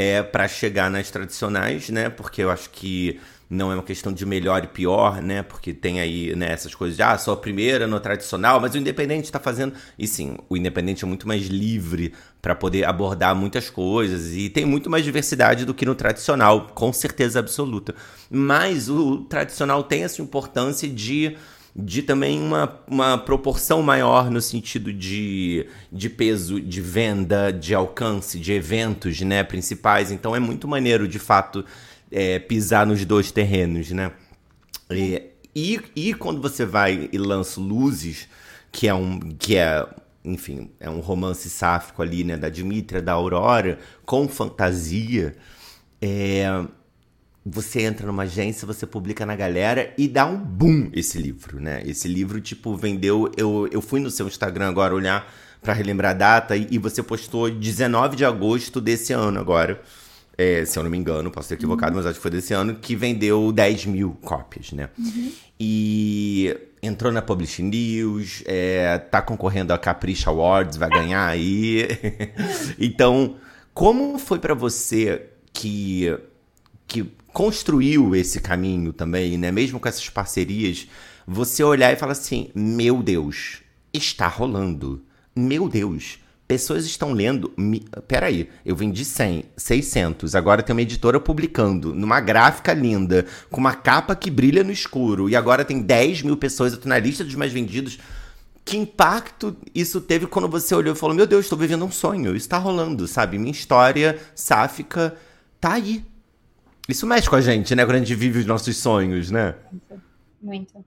[0.01, 2.09] É para chegar nas tradicionais, né?
[2.09, 3.19] Porque eu acho que
[3.51, 5.43] não é uma questão de melhor e pior, né?
[5.43, 8.77] Porque tem aí né, essas coisas de, ah, só a primeira no tradicional, mas o
[8.77, 9.73] independente está fazendo.
[9.99, 14.65] E sim, o independente é muito mais livre para poder abordar muitas coisas e tem
[14.65, 17.93] muito mais diversidade do que no tradicional, com certeza absoluta.
[18.29, 21.35] Mas o tradicional tem essa importância de
[21.75, 28.39] de também uma, uma proporção maior no sentido de, de peso, de venda, de alcance,
[28.39, 30.11] de eventos né, principais.
[30.11, 31.65] Então é muito maneiro, de fato,
[32.11, 34.11] é, pisar nos dois terrenos, né?
[34.89, 35.23] E,
[35.55, 38.27] e, e, quando você vai e lança Luzes,
[38.71, 39.19] que é um.
[39.19, 39.85] que é
[40.23, 45.35] enfim, é um romance sáfico ali, né, da Dimitra, da Aurora, com fantasia,
[45.99, 46.45] é,
[47.45, 51.81] você entra numa agência, você publica na galera e dá um boom esse livro, né?
[51.85, 53.31] Esse livro, tipo, vendeu.
[53.35, 57.01] Eu, eu fui no seu Instagram agora olhar para relembrar a data e, e, você
[57.01, 59.81] postou 19 de agosto desse ano agora.
[60.37, 61.97] É, se eu não me engano, posso ter equivocado, uhum.
[61.97, 64.89] mas acho que foi desse ano, que vendeu 10 mil cópias, né?
[64.97, 65.31] Uhum.
[65.59, 71.87] E entrou na Publishing News, é, tá concorrendo a Capricha Awards, vai ganhar aí.
[72.79, 73.35] então,
[73.73, 76.17] como foi para você que
[76.87, 79.51] que construiu esse caminho também, né?
[79.51, 80.87] Mesmo com essas parcerias,
[81.25, 83.61] você olhar e falar assim: meu Deus,
[83.93, 85.03] está rolando.
[85.35, 87.53] Meu Deus, pessoas estão lendo.
[88.07, 93.73] Peraí, eu vendi 100, 600, agora tem uma editora publicando, numa gráfica linda, com uma
[93.73, 97.23] capa que brilha no escuro, e agora tem 10 mil pessoas, eu tô na lista
[97.23, 97.97] dos mais vendidos.
[98.63, 102.35] Que impacto isso teve quando você olhou e falou: Meu Deus, estou vivendo um sonho,
[102.35, 103.39] isso tá rolando, sabe?
[103.39, 105.15] Minha história sáfica
[105.59, 106.05] tá aí.
[106.87, 107.85] Isso mexe com a gente, né?
[107.85, 109.55] Quando a gente vive os nossos sonhos, né?
[109.71, 110.03] Muito.
[110.41, 110.85] Muito.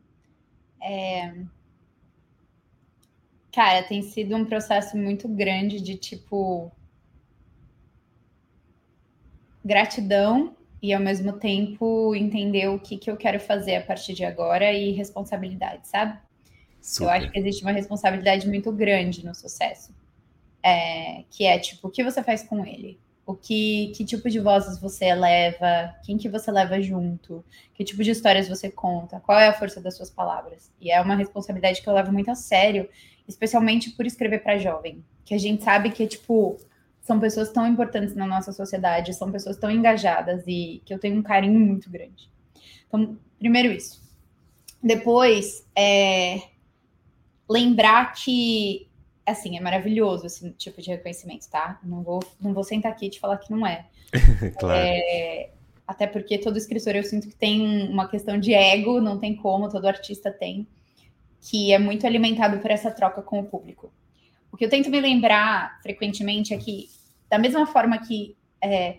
[0.83, 1.35] É...
[3.53, 6.71] Cara, tem sido um processo muito grande de tipo.
[9.65, 14.23] Gratidão e ao mesmo tempo entender o que, que eu quero fazer a partir de
[14.23, 16.19] agora e responsabilidade, sabe?
[16.83, 17.05] Super.
[17.05, 19.95] Eu acho que existe uma responsabilidade muito grande no sucesso.
[20.63, 23.01] É, que é tipo, o que você faz com ele?
[23.27, 28.03] O que, que tipo de vozes você eleva, quem que você leva junto, que tipo
[28.03, 30.71] de histórias você conta, qual é a força das suas palavras.
[30.81, 32.89] E é uma responsabilidade que eu levo muito a sério,
[33.27, 36.59] especialmente por escrever para jovem, que a gente sabe que tipo
[37.01, 41.19] são pessoas tão importantes na nossa sociedade, são pessoas tão engajadas e que eu tenho
[41.19, 42.31] um carinho muito grande.
[42.89, 44.03] Então, primeiro isso.
[44.83, 46.41] Depois, é,
[47.49, 48.89] lembrar que
[49.27, 51.79] assim, é maravilhoso esse tipo de reconhecimento, tá?
[51.83, 53.87] Não vou, não vou sentar aqui e te falar que não é.
[54.59, 54.79] claro.
[54.79, 55.51] É,
[55.87, 59.69] até porque todo escritor eu sinto que tem uma questão de ego, não tem como,
[59.69, 60.67] todo artista tem,
[61.41, 63.93] que é muito alimentado por essa troca com o público.
[64.53, 66.89] O que eu tento me lembrar frequentemente é que,
[67.29, 68.99] da mesma forma que é,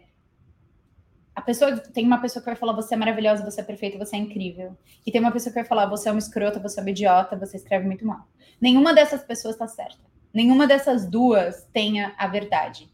[1.35, 4.15] a pessoa tem uma pessoa que vai falar você é maravilhosa, você é perfeita, você
[4.15, 4.75] é incrível.
[5.05, 7.37] E tem uma pessoa que vai falar você é uma escrota, você é uma idiota,
[7.37, 8.27] você escreve muito mal.
[8.59, 12.89] Nenhuma dessas pessoas está certa nenhuma dessas duas tenha a verdade.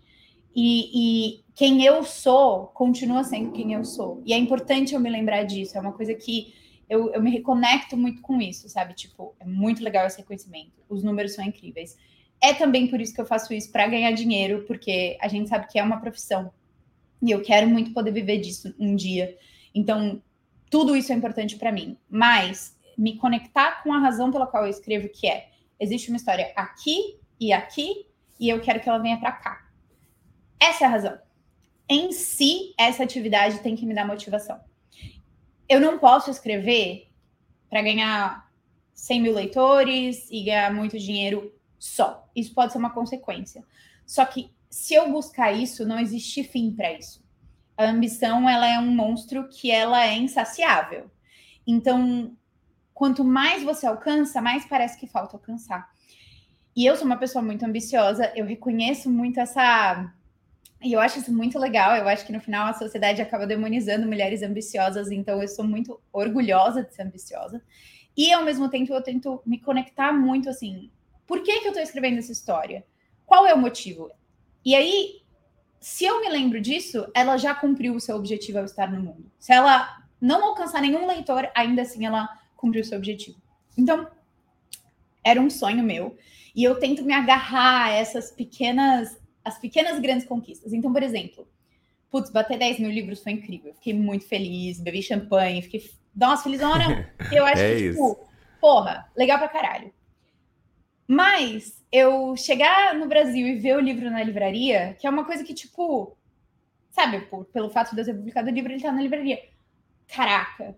[0.56, 4.22] E, e, quem eu sou continua sendo quem eu sou.
[4.26, 5.78] E é importante eu me lembrar disso.
[5.78, 6.54] É uma coisa que
[6.88, 8.94] eu, eu me reconecto muito com isso, sabe?
[8.94, 10.72] Tipo, é muito legal esse reconhecimento.
[10.88, 11.98] Os números são incríveis.
[12.40, 15.68] É também por isso que eu faço isso para ganhar dinheiro, porque a gente sabe
[15.68, 16.52] que é uma profissão.
[17.22, 19.36] E eu quero muito poder viver disso um dia.
[19.74, 20.22] Então,
[20.70, 21.98] tudo isso é importante para mim.
[22.10, 25.50] Mas me conectar com a razão pela qual eu escrevo, que é
[25.80, 28.06] existe uma história aqui e aqui,
[28.40, 29.68] e eu quero que ela venha para cá.
[30.60, 31.20] Essa é a razão.
[31.90, 34.62] Em si, essa atividade tem que me dar motivação.
[35.68, 37.12] Eu não posso escrever
[37.68, 38.48] para ganhar
[38.94, 42.30] 100 mil leitores e ganhar muito dinheiro só.
[42.36, 43.66] Isso pode ser uma consequência.
[44.06, 47.26] Só que se eu buscar isso, não existe fim para isso.
[47.76, 51.10] A ambição, ela é um monstro que ela é insaciável.
[51.66, 52.38] Então,
[52.94, 55.90] quanto mais você alcança, mais parece que falta alcançar.
[56.76, 60.12] E eu sou uma pessoa muito ambiciosa, eu reconheço muito essa.
[60.82, 61.96] E eu acho isso muito legal.
[61.96, 66.00] Eu acho que no final a sociedade acaba demonizando mulheres ambiciosas, então eu sou muito
[66.12, 67.62] orgulhosa de ser ambiciosa.
[68.16, 70.90] E ao mesmo tempo eu tento me conectar muito assim.
[71.28, 72.86] Por que, que eu estou escrevendo essa história?
[73.26, 74.12] Qual é o motivo?
[74.66, 75.22] E aí,
[75.80, 79.32] se eu me lembro disso, ela já cumpriu o seu objetivo ao estar no mundo.
[79.40, 83.42] Se ela não alcançar nenhum leitor, ainda assim ela cumpriu o seu objetivo.
[83.78, 84.08] Então,
[85.24, 86.18] era um sonho meu.
[86.56, 90.74] E eu tento me agarrar a essas pequenas, as pequenas grandes conquistas.
[90.74, 91.48] Então, por exemplo,
[92.10, 93.74] putz, bater 10 mil livros foi incrível.
[93.74, 97.10] Fiquei muito feliz, bebi champanhe, fiquei, nossa, felizona.
[97.32, 97.94] Eu acho é que, isso.
[97.94, 99.94] tipo, porra, legal pra caralho.
[101.08, 105.44] Mas eu chegar no Brasil e ver o livro na livraria, que é uma coisa
[105.44, 106.16] que, tipo,
[106.90, 109.40] sabe, por, pelo fato de eu ter publicado o livro, ele tá na livraria.
[110.08, 110.76] Caraca,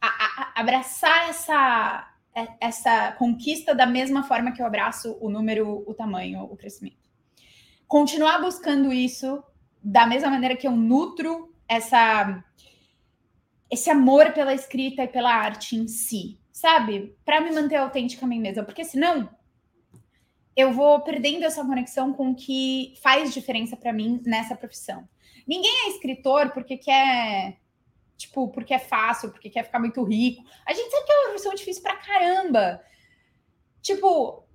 [0.00, 2.15] a, a, abraçar essa,
[2.60, 7.08] essa conquista da mesma forma que eu abraço o número, o tamanho, o crescimento.
[7.88, 9.42] Continuar buscando isso
[9.82, 12.44] da mesma maneira que eu nutro essa
[13.68, 17.16] esse amor pela escrita e pela arte em si, sabe?
[17.24, 19.28] Para me manter autêntica a mim mesma, porque senão
[20.56, 25.08] eu vou perdendo essa conexão com o que faz diferença para mim nessa profissão.
[25.46, 27.58] Ninguém é escritor porque quer
[28.16, 30.42] tipo, porque é fácil, porque quer ficar muito rico.
[30.66, 32.80] A gente sabe que é uma profissão difícil pra caramba.
[33.82, 34.46] Tipo,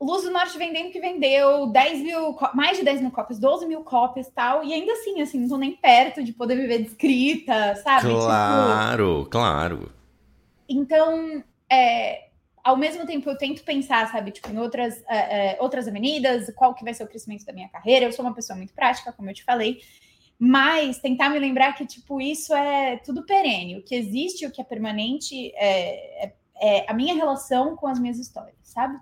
[0.00, 3.84] Luz do Norte vendendo que vendeu, 10 mil, mais de 10 mil cópias, 12 mil
[3.84, 6.88] cópias e tal, e ainda assim, assim, não tô nem perto de poder viver de
[6.88, 8.08] escrita, sabe?
[8.08, 9.30] Claro, tipo...
[9.30, 9.92] claro.
[10.66, 12.28] Então, é,
[12.64, 16.74] ao mesmo tempo eu tento pensar, sabe, tipo, em outras, é, é, outras avenidas, qual
[16.74, 18.06] que vai ser o crescimento da minha carreira.
[18.06, 19.80] Eu sou uma pessoa muito prática, como eu te falei,
[20.42, 23.76] mas tentar me lembrar que, tipo, isso é tudo perene.
[23.76, 27.98] O que existe, o que é permanente é, é, é a minha relação com as
[27.98, 28.98] minhas histórias, sabe?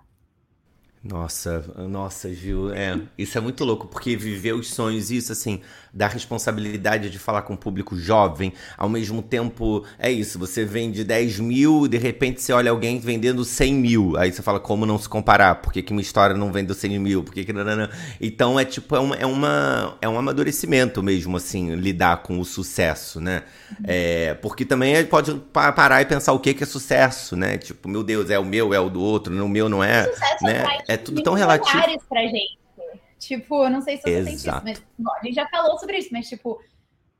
[1.01, 5.61] Nossa, nossa, Gil, é, isso é muito louco, porque viver os sonhos, isso assim,
[5.93, 11.03] da responsabilidade de falar com o público jovem, ao mesmo tempo, é isso, você vende
[11.03, 14.97] 10 mil, de repente você olha alguém vendendo 100 mil, aí você fala, como não
[14.97, 17.53] se comparar, por que, que uma história não vendeu 100 mil, por que que...
[18.21, 22.45] Então é tipo, é, uma, é, uma, é um amadurecimento mesmo, assim, lidar com o
[22.45, 23.43] sucesso, né?
[23.83, 27.57] É, porque também pode parar e pensar o que, que é sucesso, né?
[27.57, 30.43] Tipo, meu Deus, é o meu, é o do outro, o meu não é, sucesso
[30.43, 30.63] né?
[30.87, 31.81] É, é tudo tão relativo.
[32.07, 32.59] Pra gente.
[33.19, 34.37] Tipo, eu não sei se você Exato.
[34.37, 36.59] sente isso, mas bom, a gente já falou sobre isso, mas tipo,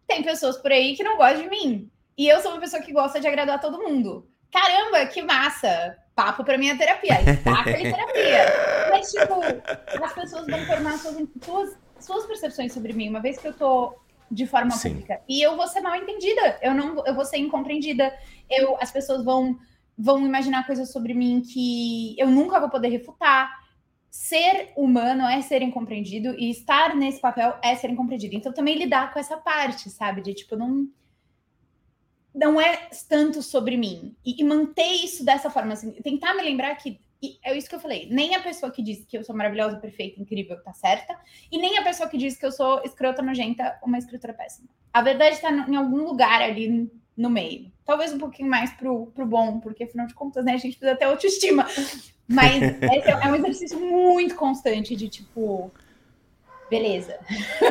[0.08, 1.92] tem pessoas por aí que não gostam de mim.
[2.18, 4.28] E eu sou uma pessoa que gosta de agradar todo mundo.
[4.52, 5.98] Caramba, que massa!
[6.16, 7.16] Papo pra minha terapia.
[7.44, 8.46] Taca de terapia.
[8.92, 9.36] Mas, tipo,
[10.04, 13.96] as pessoas vão formar suas, suas, suas percepções sobre mim, uma vez que eu tô
[14.30, 14.90] de forma Sim.
[14.90, 15.22] pública.
[15.28, 16.60] E eu vou ser mal entendida.
[16.62, 18.14] Eu não eu vou ser incompreendida.
[18.50, 19.58] Eu, as pessoas vão
[19.98, 23.52] vão imaginar coisas sobre mim que eu nunca vou poder refutar.
[24.10, 28.36] Ser humano é ser incompreendido e estar nesse papel é ser incompreendido.
[28.36, 30.22] Então também lidar com essa parte, sabe?
[30.22, 30.88] De tipo, não
[32.34, 34.16] não é tanto sobre mim.
[34.26, 37.00] E, e manter isso dessa forma, assim, tentar me lembrar que
[37.44, 38.08] é isso que eu falei.
[38.10, 41.20] Nem a pessoa que diz que eu sou maravilhosa, perfeita, incrível, tá certa.
[41.52, 44.70] E nem a pessoa que diz que eu sou escrota, nojenta, uma escritora péssima.
[44.94, 46.90] A verdade está em algum lugar ali
[47.20, 47.70] no meio.
[47.86, 50.98] Talvez um pouquinho mais pro, pro bom, porque afinal de contas, né, a gente precisa
[50.98, 51.68] ter autoestima.
[52.26, 55.70] Mas esse é um exercício muito constante de tipo,
[56.70, 57.20] beleza,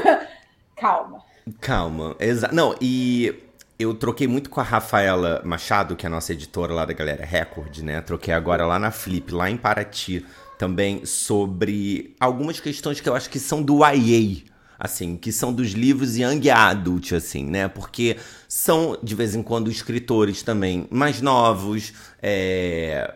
[0.77, 1.25] calma.
[1.61, 2.55] Calma, exato.
[2.55, 3.35] Não, e
[3.79, 7.25] eu troquei muito com a Rafaela Machado, que é a nossa editora lá da Galera
[7.25, 8.03] Record, né?
[8.03, 10.27] Troquei agora lá na Flip, lá em Paraty,
[10.59, 14.43] também sobre algumas questões que eu acho que são do YA,
[14.79, 17.67] assim, que são dos livros Young Adult, assim, né?
[17.67, 23.14] Porque são, de vez em quando, escritores também mais novos, é...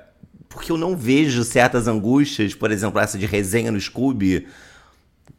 [0.48, 4.46] Porque eu não vejo certas angústias, por exemplo, essa de resenha no Scooby,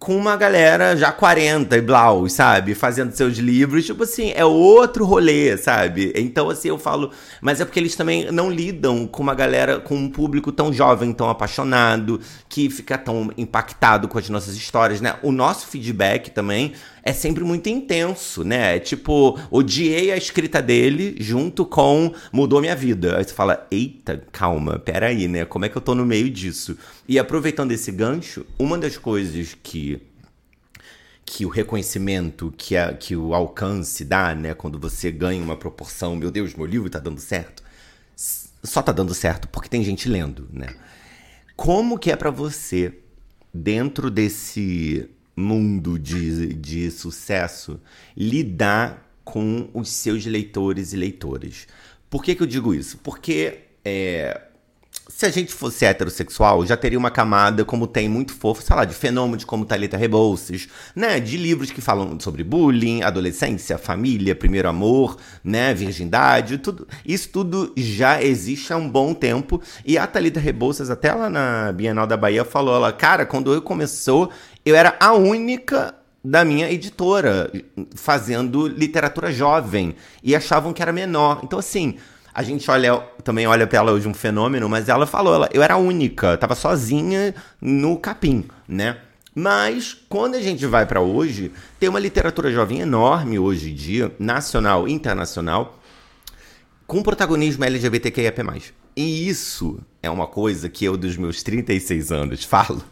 [0.04, 2.76] com uma galera já 40 e blau, sabe?
[2.76, 6.12] Fazendo seus livros, tipo assim, é outro rolê, sabe?
[6.13, 7.10] Então, assim, eu falo.
[7.39, 11.13] Mas é porque eles também não lidam com uma galera, com um público tão jovem,
[11.13, 15.16] tão apaixonado, que fica tão impactado com as nossas histórias, né?
[15.24, 18.78] O nosso feedback também é sempre muito intenso, né?
[18.78, 23.18] É tipo, odiei a escrita dele junto com mudou minha vida.
[23.18, 25.44] Aí você fala, eita, calma, peraí, né?
[25.44, 26.78] Como é que eu tô no meio disso?
[27.06, 30.02] E aproveitando esse gancho, uma das coisas que
[31.26, 34.54] que o reconhecimento, que, a, que o alcance dá, né?
[34.54, 37.63] Quando você ganha uma proporção, meu Deus, meu livro tá dando certo.
[38.16, 40.76] Só tá dando certo porque tem gente lendo, né?
[41.56, 42.94] Como que é para você,
[43.54, 47.80] dentro desse mundo de, de sucesso
[48.15, 51.67] lidar com os seus leitores e leitoras.
[52.10, 52.98] Por que, que eu digo isso?
[52.98, 54.41] Porque é,
[55.08, 58.86] se a gente fosse heterossexual, já teria uma camada, como tem muito fofo, sei lá,
[58.86, 61.19] de fenômenos como Thalita Rebouças, né?
[61.19, 65.74] De livros que falam sobre bullying, adolescência, família, primeiro amor, né?
[65.74, 66.88] Virgindade, tudo.
[67.06, 69.62] Isso tudo já existe há um bom tempo.
[69.86, 73.62] E a Thalita Rebouças, até lá na Bienal da Bahia, falou, ela, cara, quando eu
[73.62, 74.32] começou,
[74.65, 77.52] eu era a única da minha editora
[77.95, 81.41] fazendo literatura jovem e achavam que era menor.
[81.43, 81.97] Então, assim,
[82.34, 85.62] a gente olha também olha para ela hoje um fenômeno, mas ela falou, ela, eu
[85.62, 88.97] era a única, tava sozinha no capim, né?
[89.36, 94.12] Mas quando a gente vai para hoje, tem uma literatura jovem enorme hoje em dia,
[94.17, 95.80] nacional internacional,
[96.86, 98.73] com protagonismo LGBTQIAP+.
[98.95, 102.84] E isso é uma coisa que eu dos meus 36 anos falo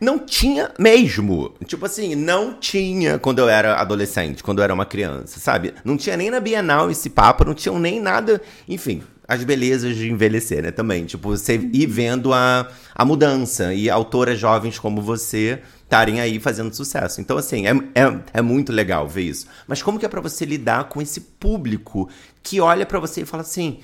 [0.00, 1.54] não tinha mesmo.
[1.66, 5.74] Tipo assim, não tinha quando eu era adolescente, quando eu era uma criança, sabe?
[5.84, 8.40] Não tinha nem na Bienal esse papo, não tinha nem nada.
[8.68, 10.70] Enfim, as belezas de envelhecer, né?
[10.70, 11.04] Também.
[11.04, 16.74] Tipo, você ir vendo a, a mudança e autoras jovens como você estarem aí fazendo
[16.74, 17.20] sucesso.
[17.20, 19.46] Então, assim, é, é, é muito legal ver isso.
[19.66, 22.08] Mas como que é para você lidar com esse público
[22.42, 23.80] que olha para você e fala assim: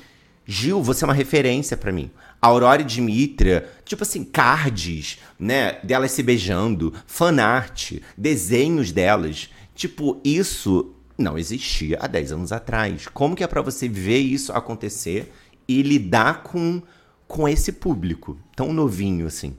[0.46, 2.10] Gil, você é uma referência para mim.
[2.44, 5.78] Aurora e Dimitra, tipo assim, cards, né?
[5.82, 9.48] Delas se beijando, fanart, desenhos delas.
[9.74, 13.06] Tipo, isso não existia há 10 anos atrás.
[13.08, 15.32] Como que é para você ver isso acontecer
[15.66, 16.82] e lidar com
[17.26, 19.56] com esse público tão novinho assim?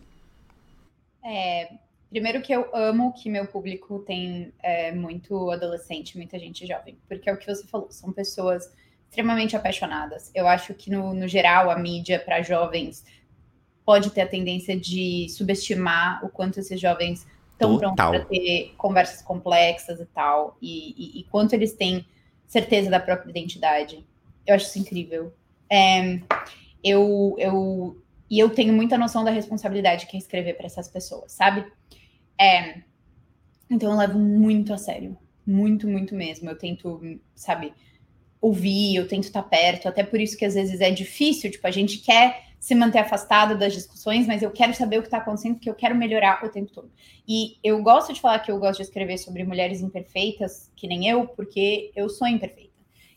[1.24, 1.71] É,
[2.10, 7.30] primeiro que eu amo que meu público tem é, muito adolescente, muita gente jovem, porque
[7.30, 8.71] é o que você falou, são pessoas
[9.10, 10.32] extremamente apaixonadas.
[10.34, 13.06] Eu acho que, no, no geral, a mídia para jovens
[13.86, 19.22] pode ter a tendência de subestimar o quanto esses jovens estão prontos para ter conversas
[19.22, 22.06] complexas e tal, e, e, e, quanto eles têm
[22.46, 24.06] certeza da própria identidade.
[24.46, 25.34] Eu acho isso incrível.
[25.70, 26.20] É,
[26.84, 31.32] eu, eu, e eu tenho muita noção da responsabilidade que é escrever para essas pessoas,
[31.32, 31.65] sabe?
[32.39, 32.82] É,
[33.70, 36.50] então eu levo muito a sério, muito, muito mesmo.
[36.50, 37.74] Eu tento, sabe,
[38.46, 41.72] ouvir, eu tento estar perto, até por isso que às vezes é difícil, tipo, a
[41.72, 45.56] gente quer se manter afastado das discussões, mas eu quero saber o que está acontecendo,
[45.56, 46.92] porque eu quero melhorar o tempo todo.
[47.28, 51.08] E eu gosto de falar que eu gosto de escrever sobre mulheres imperfeitas, que nem
[51.08, 52.74] eu, porque eu sou imperfeita.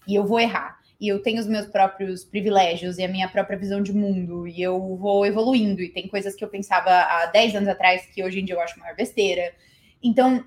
[0.07, 0.79] E eu vou errar.
[1.01, 4.49] E eu tenho os meus próprios privilégios e a minha própria visão de mundo.
[4.49, 5.81] E eu vou evoluindo.
[5.81, 8.61] E tem coisas que eu pensava há 10 anos atrás que hoje em dia eu
[8.61, 9.53] acho maior besteira.
[10.03, 10.45] Então,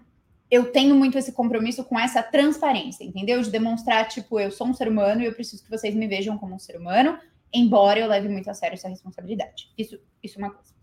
[0.51, 3.41] eu tenho muito esse compromisso com essa transparência, entendeu?
[3.41, 6.37] De demonstrar, tipo, eu sou um ser humano e eu preciso que vocês me vejam
[6.37, 7.17] como um ser humano,
[7.53, 9.71] embora eu leve muito a sério essa responsabilidade.
[9.77, 10.73] Isso, isso é uma coisa.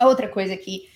[0.00, 0.88] Outra coisa que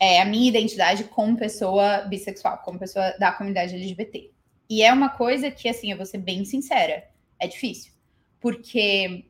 [0.00, 4.32] é a minha identidade como pessoa bissexual, como pessoa da comunidade LGBT.
[4.68, 7.04] E é uma coisa que, assim, eu vou ser bem sincera,
[7.38, 7.92] é difícil.
[8.40, 9.26] Porque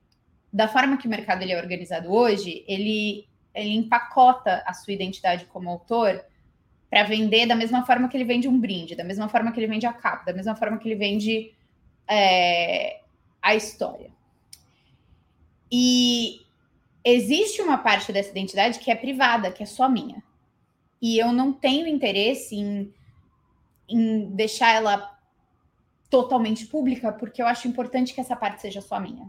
[0.50, 5.44] da forma que o mercado ele é organizado hoje, ele, ele empacota a sua identidade
[5.46, 6.24] como autor
[6.90, 9.66] para vender da mesma forma que ele vende um brinde, da mesma forma que ele
[9.66, 11.52] vende a capa, da mesma forma que ele vende
[12.08, 13.00] é,
[13.42, 14.10] a história.
[15.70, 16.40] E
[17.04, 20.22] existe uma parte dessa identidade que é privada, que é só minha.
[21.00, 22.92] E eu não tenho interesse em,
[23.88, 25.18] em deixar ela
[26.10, 29.28] totalmente pública, porque eu acho importante que essa parte seja só minha.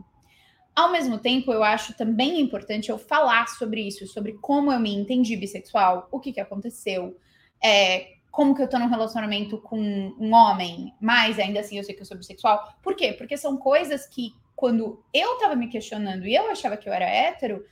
[0.74, 4.95] Ao mesmo tempo, eu acho também importante eu falar sobre isso, sobre como eu me
[4.95, 7.17] entendi bissexual, o que, que aconteceu,
[7.63, 11.95] é, como que eu tô num relacionamento com um homem, mas ainda assim eu sei
[11.95, 12.74] que eu sou bissexual.
[12.82, 13.13] Por quê?
[13.13, 17.06] Porque são coisas que, quando eu tava me questionando e eu achava que eu era
[17.06, 17.65] hétero,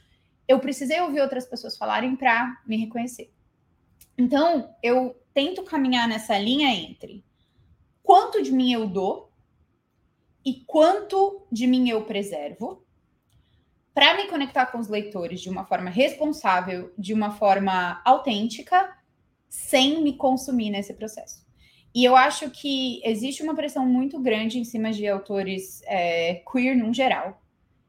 [0.48, 3.32] eu precisei ouvir outras pessoas falarem para me reconhecer.
[4.18, 7.24] Então, eu tento caminhar nessa linha entre
[8.02, 9.32] quanto de mim eu dou
[10.44, 12.84] e quanto de mim eu preservo
[13.94, 18.97] para me conectar com os leitores de uma forma responsável, de uma forma autêntica
[19.50, 21.46] sem me consumir nesse processo.
[21.94, 26.76] E eu acho que existe uma pressão muito grande em cima de autores é, queer
[26.76, 27.42] no geral.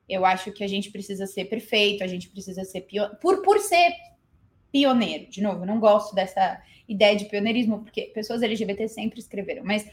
[0.09, 3.19] Eu acho que a gente precisa ser perfeito, a gente precisa ser pioneiro.
[3.21, 3.93] Por, por ser
[4.73, 9.87] pioneiro, de novo, não gosto dessa ideia de pioneirismo, porque pessoas LGBT sempre escreveram, mas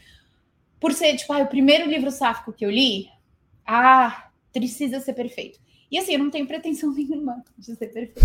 [0.80, 3.08] por ser, tipo, ah, o primeiro livro sáfico que eu li,
[3.66, 5.58] ah, precisa ser perfeito.
[5.90, 8.20] E assim, eu não tenho pretensão nenhuma de ser perfeito.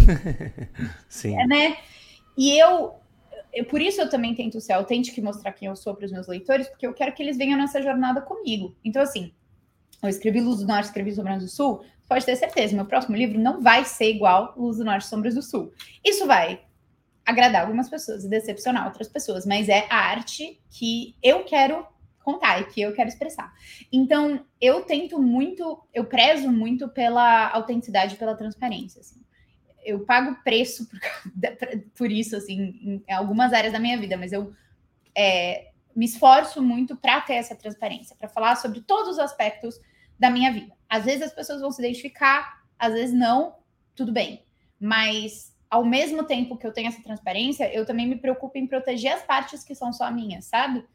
[1.10, 1.38] Sim.
[1.38, 1.78] É, né?
[2.38, 2.96] E eu,
[3.54, 6.12] eu, por isso eu também tento ser autêntica e mostrar quem eu sou para os
[6.12, 8.76] meus leitores, porque eu quero que eles venham nessa jornada comigo.
[8.84, 9.34] Então, assim,
[10.02, 13.40] eu escrevi Luz do Norte, escrevi Sombras do Sul, pode ter certeza, meu próximo livro
[13.40, 15.74] não vai ser igual Luz do Norte Sombras do Sul.
[16.04, 16.62] Isso vai
[17.26, 21.86] agradar algumas pessoas e decepcionar outras pessoas, mas é a arte que eu quero
[22.24, 23.54] contar e que eu quero expressar.
[23.92, 29.22] Então, eu tento muito, eu prezo muito pela autenticidade, pela transparência, assim
[29.84, 31.00] eu pago preço por,
[31.96, 34.54] por isso, assim, em algumas áreas da minha vida, mas eu
[35.16, 39.80] é, me esforço muito para ter essa transparência, para falar sobre todos os aspectos
[40.18, 40.74] da minha vida.
[40.90, 43.56] Às vezes as pessoas vão se identificar, às vezes não,
[43.96, 44.44] tudo bem.
[44.80, 49.14] Mas ao mesmo tempo que eu tenho essa transparência, eu também me preocupo em proteger
[49.14, 50.86] as partes que são só minhas, sabe?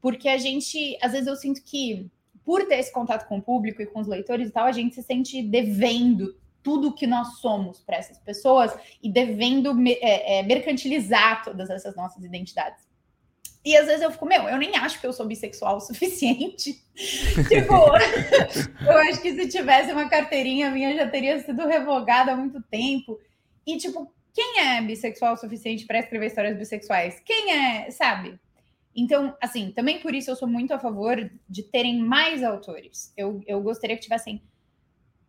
[0.00, 2.10] Porque a gente, às vezes eu sinto que
[2.44, 4.94] por ter esse contato com o público e com os leitores e tal, a gente
[4.94, 11.44] se sente devendo tudo que nós somos para essas pessoas e devendo é, é, mercantilizar
[11.44, 12.86] todas essas nossas identidades.
[13.64, 16.82] E às vezes eu fico, meu, eu nem acho que eu sou bissexual o suficiente.
[17.48, 17.74] tipo,
[18.86, 23.18] eu acho que se tivesse uma carteirinha minha já teria sido revogada há muito tempo.
[23.66, 27.20] E, tipo, quem é bissexual o suficiente para escrever histórias bissexuais?
[27.24, 28.38] Quem é, sabe?
[28.96, 33.12] Então, assim, também por isso eu sou muito a favor de terem mais autores.
[33.16, 34.42] Eu, eu gostaria que tivessem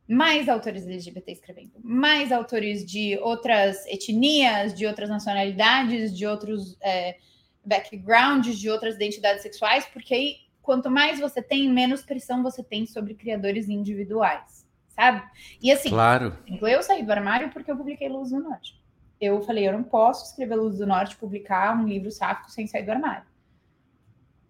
[0.09, 7.17] mais autores LGBT escrevendo, mais autores de outras etnias, de outras nacionalidades, de outros é,
[7.63, 12.87] backgrounds, de outras identidades sexuais, porque aí quanto mais você tem, menos pressão você tem
[12.87, 15.23] sobre criadores individuais, sabe?
[15.61, 16.35] E assim, claro.
[16.47, 18.79] eu saí do armário porque eu publiquei Luz do Norte.
[19.21, 22.83] Eu falei, eu não posso escrever Luz do Norte, publicar um livro sáfico sem sair
[22.83, 23.27] do armário.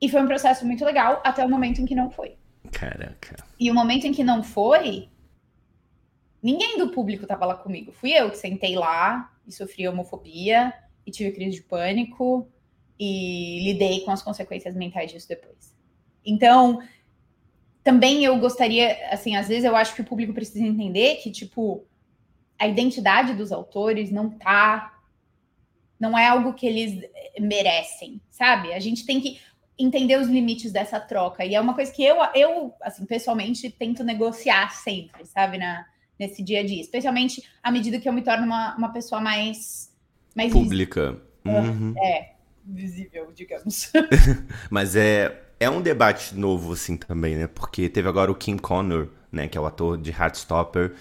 [0.01, 2.37] E foi um processo muito legal até o momento em que não foi.
[2.71, 3.43] Caraca.
[3.59, 5.09] E o momento em que não foi,
[6.41, 7.91] ninguém do público estava lá comigo.
[7.91, 10.73] Fui eu que sentei lá e sofri homofobia
[11.05, 12.47] e tive crise de pânico
[12.99, 15.75] e lidei com as consequências mentais disso depois.
[16.25, 16.81] Então,
[17.83, 21.85] também eu gostaria, assim, às vezes eu acho que o público precisa entender que, tipo,
[22.57, 24.95] a identidade dos autores não tá.
[25.99, 27.09] Não é algo que eles
[27.39, 28.73] merecem, sabe?
[28.73, 29.39] A gente tem que
[29.77, 31.45] entender os limites dessa troca.
[31.45, 35.57] E é uma coisa que eu, eu assim, pessoalmente, tento negociar sempre, sabe?
[35.57, 35.85] Na,
[36.19, 36.81] nesse dia a dia.
[36.81, 39.91] Especialmente à medida que eu me torno uma, uma pessoa mais.
[40.35, 41.17] mais Pública.
[41.45, 41.93] Uhum.
[41.97, 42.33] É,
[42.65, 43.91] visível, digamos.
[44.69, 47.47] Mas é, é um debate novo, assim, também, né?
[47.47, 49.47] Porque teve agora o Kim Connor, né?
[49.47, 50.93] Que é o ator de Heartstopper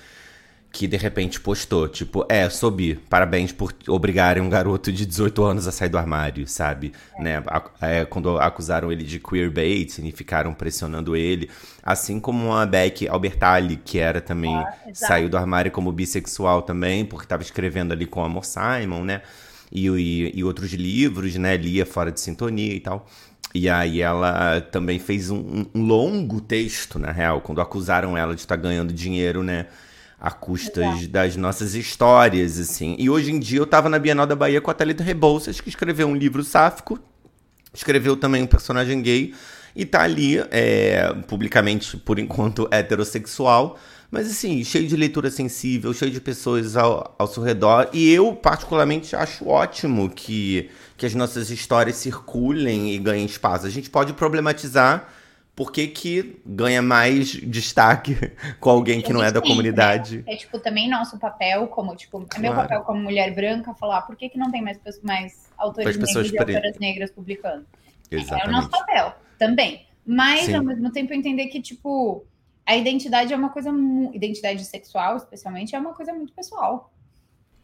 [0.71, 5.67] que de repente postou, tipo, é, soube, parabéns por obrigarem um garoto de 18 anos
[5.67, 6.93] a sair do armário, sabe?
[7.17, 7.23] É.
[7.23, 7.43] Né?
[7.81, 11.51] É, quando acusaram ele de queerbait e ficaram pressionando ele.
[11.83, 17.05] Assim como a Beck Albertalli, que era também, ah, saiu do armário como bissexual também,
[17.05, 19.23] porque estava escrevendo ali com Amor Simon, né?
[19.73, 21.57] E, e, e, outros livros, né?
[21.57, 23.07] Lia Fora de Sintonia e tal.
[23.55, 28.43] E aí ela também fez um, um longo texto, na real, quando acusaram ela de
[28.43, 29.67] estar tá ganhando dinheiro, né?
[30.21, 31.09] A custas Exato.
[31.09, 32.97] das nossas histórias, assim.
[32.99, 35.69] E hoje em dia eu tava na Bienal da Bahia com a Thalita Rebouças, que
[35.69, 36.99] escreveu um livro sáfico,
[37.73, 39.35] escreveu também um personagem gay,
[39.77, 43.79] e tá ali, é, publicamente, por enquanto, heterossexual,
[44.11, 48.35] mas assim, cheio de leitura sensível, cheio de pessoas ao, ao seu redor, e eu,
[48.35, 53.67] particularmente, acho ótimo que, que as nossas histórias circulem e ganhem espaço.
[53.67, 55.09] A gente pode problematizar
[55.59, 58.17] por que, que ganha mais destaque
[58.61, 60.19] com alguém que não é da comunidade?
[60.19, 60.35] Né?
[60.35, 62.31] É tipo também nosso papel, como tipo, claro.
[62.37, 65.97] é meu papel como mulher branca falar por que, que não tem mais, mais autores
[65.97, 67.67] negros e autoras negras publicando.
[68.09, 68.47] Exatamente.
[68.47, 69.85] É o nosso papel também.
[70.07, 70.55] Mas Sim.
[70.55, 72.25] ao mesmo tempo entender que, tipo,
[72.65, 73.73] a identidade é uma coisa.
[74.15, 76.93] Identidade sexual, especialmente, é uma coisa muito pessoal.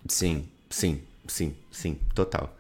[0.09, 2.57] Sim, sim, sim, sim, total.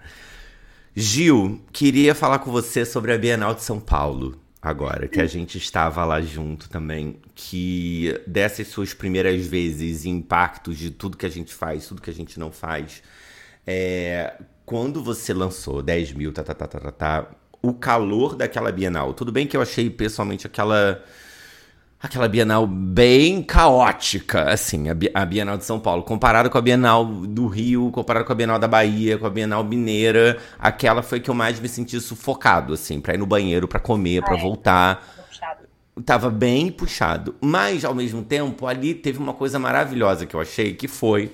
[0.95, 5.59] Gil, queria falar com você sobre a Bienal de São Paulo agora, que a gente
[5.59, 11.53] estava lá junto também, que dessas suas primeiras vezes, impactos de tudo que a gente
[11.53, 13.03] faz, tudo que a gente não faz,
[13.67, 14.33] é,
[14.65, 19.12] quando você lançou 10 mil, tá, tá, tá, tá, tá, tá, o calor daquela Bienal,
[19.12, 21.05] tudo bem que eu achei pessoalmente aquela
[22.05, 24.84] aquela Bienal bem caótica, assim,
[25.14, 26.02] a Bienal de São Paulo.
[26.02, 29.64] Comparado com a Bienal do Rio, comparado com a Bienal da Bahia, com a Bienal
[29.64, 33.80] Mineira, aquela foi que eu mais me senti sufocado, assim, pra ir no banheiro, pra
[33.80, 34.40] comer, ah, pra é.
[34.40, 35.14] voltar.
[36.05, 37.36] Tava bem puxado.
[37.40, 41.32] Mas, ao mesmo tempo, ali teve uma coisa maravilhosa que eu achei, que foi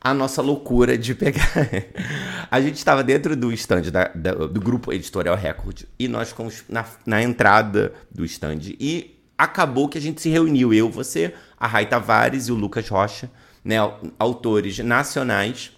[0.00, 1.52] a nossa loucura de pegar.
[2.50, 6.64] a gente estava dentro do stand da, da, do grupo Editorial Record e nós fomos
[6.66, 11.66] na, na entrada do stand e acabou que a gente se reuniu, eu, você, a
[11.66, 13.30] Rai Tavares e o Lucas Rocha,
[13.64, 13.76] né,
[14.18, 15.72] autores nacionais,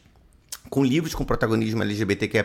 [0.71, 2.45] com livros com protagonismo LGBTQIA+,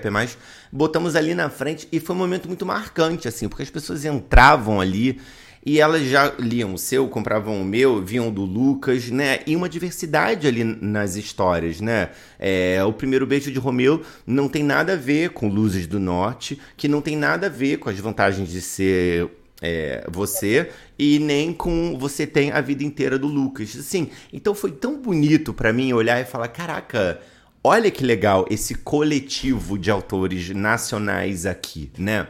[0.71, 4.79] botamos ali na frente e foi um momento muito marcante, assim, porque as pessoas entravam
[4.79, 5.19] ali
[5.65, 9.39] e elas já liam o seu, compravam o meu, viam do Lucas, né?
[9.45, 12.09] E uma diversidade ali nas histórias, né?
[12.37, 16.59] É, o primeiro beijo de Romeu não tem nada a ver com Luzes do Norte,
[16.77, 19.29] que não tem nada a ver com as vantagens de ser
[19.61, 23.75] é, você e nem com você tem a vida inteira do Lucas.
[23.75, 27.19] Assim, então foi tão bonito para mim olhar e falar, caraca,
[27.63, 32.27] olha que legal esse coletivo de autores nacionais aqui, né?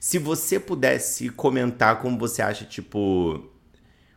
[0.00, 3.50] Se você pudesse comentar como você acha, tipo,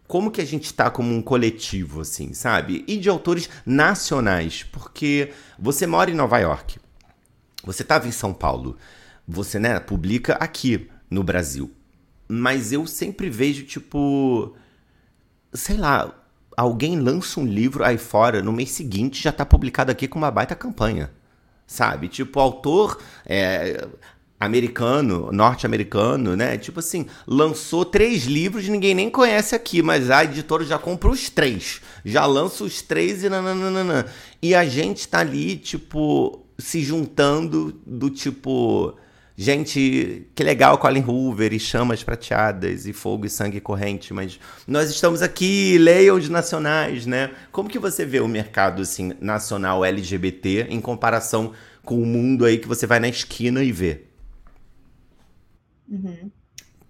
[0.07, 2.85] como que a gente tá como um coletivo, assim, sabe?
[2.87, 6.77] E de autores nacionais, porque você mora em Nova York,
[7.63, 8.77] você tava em São Paulo,
[9.27, 11.71] você, né, publica aqui no Brasil
[12.31, 14.55] mas eu sempre vejo, tipo.
[15.53, 16.15] Sei lá,
[16.55, 20.31] alguém lança um livro aí fora, no mês seguinte já tá publicado aqui com uma
[20.31, 21.11] baita campanha.
[21.67, 22.07] Sabe?
[22.07, 23.01] Tipo, autor.
[23.25, 23.85] É,
[24.39, 26.57] americano, norte-americano, né?
[26.57, 31.29] Tipo assim, lançou três livros, ninguém nem conhece aqui, mas a editora já compra os
[31.29, 31.81] três.
[32.03, 34.07] Já lança os três e nananana.
[34.41, 38.95] E a gente tá ali, tipo, se juntando do tipo
[39.41, 44.91] Gente, que legal Colin Hoover e chamas prateadas e fogo e sangue corrente, mas nós
[44.91, 47.31] estamos aqui, leiam os nacionais, né?
[47.51, 52.59] Como que você vê o mercado assim nacional LGBT em comparação com o mundo aí
[52.59, 54.03] que você vai na esquina e vê?
[55.89, 56.29] Uhum.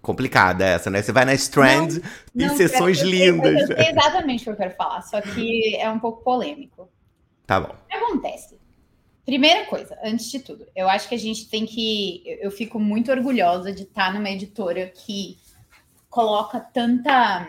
[0.02, 1.00] Complicada essa, né?
[1.00, 2.02] Você vai na Strand
[2.34, 3.70] e sessões lindas.
[3.70, 6.86] Eu sei exatamente o que eu quero falar, só que é um pouco polêmico.
[7.46, 7.72] Tá bom.
[7.72, 8.60] O que acontece?
[9.24, 12.22] Primeira coisa, antes de tudo, eu acho que a gente tem que.
[12.40, 15.38] Eu fico muito orgulhosa de estar numa editora que
[16.10, 17.48] coloca tanta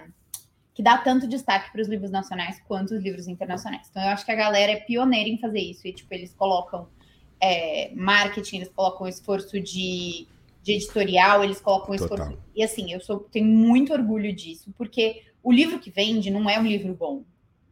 [0.73, 3.87] que dá tanto destaque para os livros nacionais quanto os livros internacionais.
[3.89, 5.87] Então, eu acho que a galera é pioneira em fazer isso.
[5.87, 6.87] E, tipo, eles colocam
[7.39, 10.27] é, marketing, eles colocam esforço de,
[10.63, 12.17] de editorial, eles colocam Total.
[12.17, 12.43] esforço.
[12.55, 16.59] E, assim, eu sou, tenho muito orgulho disso, porque o livro que vende não é
[16.59, 17.23] um livro bom.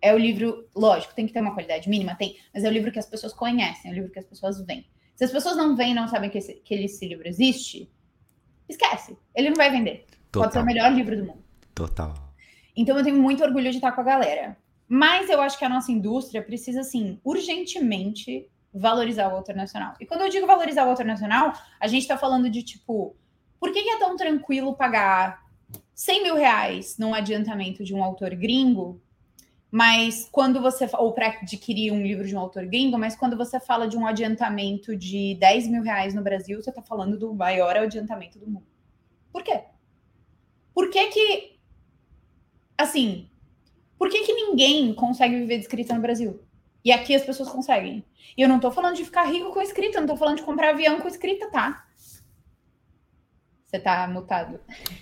[0.01, 2.91] É o livro, lógico, tem que ter uma qualidade mínima, tem, mas é o livro
[2.91, 4.85] que as pessoas conhecem, é o livro que as pessoas veem.
[5.15, 7.91] Se as pessoas não veem e não sabem que esse, que esse livro existe,
[8.67, 9.15] esquece.
[9.35, 10.05] Ele não vai vender.
[10.31, 10.41] Total.
[10.41, 11.43] Pode ser o melhor livro do mundo.
[11.75, 12.13] Total.
[12.75, 14.57] Então eu tenho muito orgulho de estar com a galera.
[14.87, 19.93] Mas eu acho que a nossa indústria precisa, assim, urgentemente valorizar o autor nacional.
[19.99, 23.15] E quando eu digo valorizar o autor nacional, a gente está falando de tipo,
[23.59, 25.45] por que, que, é tão tranquilo pagar
[25.93, 29.01] 100 mil reais num adiantamento de um autor gringo,
[29.71, 30.87] mas quando você.
[30.97, 34.05] ou para adquirir um livro de um autor gringo, mas quando você fala de um
[34.05, 38.67] adiantamento de 10 mil reais no Brasil, você está falando do maior adiantamento do mundo.
[39.31, 39.61] Por quê?
[40.73, 41.57] Por que, que
[42.77, 43.29] assim,
[43.97, 46.43] por que, que ninguém consegue viver de escrita no Brasil?
[46.83, 48.03] E aqui as pessoas conseguem.
[48.35, 50.43] E eu não tô falando de ficar rico com escrita, eu não tô falando de
[50.43, 51.85] comprar avião com escrita, tá?
[53.71, 54.59] Você tá mutado.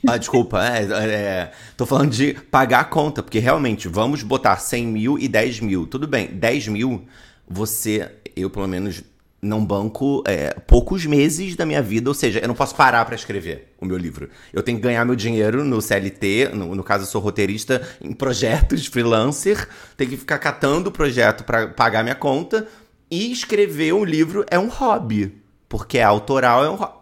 [0.08, 4.86] Ah, desculpa, é, é, tô falando de pagar a conta, porque realmente, vamos botar 100
[4.86, 5.88] mil e 10 mil.
[5.88, 7.08] Tudo bem, 10 mil,
[7.48, 9.04] você, eu pelo menos
[9.42, 13.16] não banco é, poucos meses da minha vida, ou seja, eu não posso parar para
[13.16, 14.30] escrever o meu livro.
[14.54, 18.14] Eu tenho que ganhar meu dinheiro no CLT, no, no caso eu sou roteirista em
[18.14, 19.68] projetos freelancer,
[19.98, 22.68] tenho que ficar catando o projeto para pagar minha conta
[23.10, 25.36] e escrever um livro é um hobby,
[25.68, 26.99] porque é autoral, é um hobby.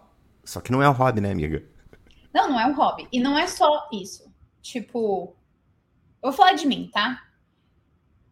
[0.48, 1.62] Só que não é um hobby, né, amiga?
[2.32, 3.06] Não, não é um hobby.
[3.12, 4.32] E não é só isso.
[4.62, 5.36] Tipo,
[6.22, 7.22] eu vou falar de mim, tá?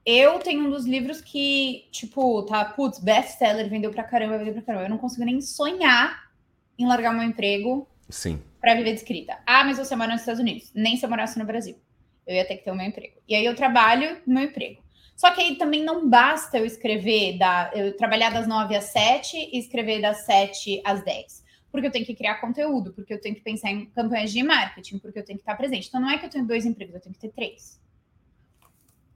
[0.05, 4.63] Eu tenho um dos livros que, tipo, tá, putz, best-seller, vendeu pra caramba, vendeu pra
[4.63, 4.87] caramba.
[4.87, 6.31] Eu não consigo nem sonhar
[6.79, 8.43] em largar meu emprego Sim.
[8.63, 9.39] pra viver de escrita.
[9.47, 10.73] Ah, mas você mora nos Estados Unidos.
[10.75, 11.79] Nem se eu morasse no Brasil.
[12.27, 13.21] Eu ia ter que ter o meu emprego.
[13.29, 14.83] E aí eu trabalho no meu emprego.
[15.15, 19.37] Só que aí também não basta eu escrever, da, eu trabalhar das 9 às 7
[19.53, 21.45] e escrever das 7 às 10
[21.77, 24.99] porque eu tenho que criar conteúdo, porque eu tenho que pensar em campanhas de marketing,
[24.99, 25.89] porque eu tenho que estar presente.
[25.89, 27.79] Então não é que eu tenho dois empregos, eu tenho que ter três.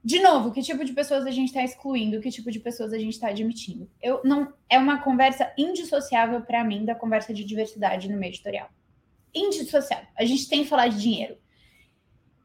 [0.05, 2.99] De novo, que tipo de pessoas a gente está excluindo, que tipo de pessoas a
[2.99, 3.91] gente está admitindo?
[4.03, 8.69] Eu não é uma conversa indissociável para mim da conversa de diversidade no meio editorial.
[9.35, 10.09] Indissociável.
[10.15, 11.39] A gente tem que falar de dinheiro.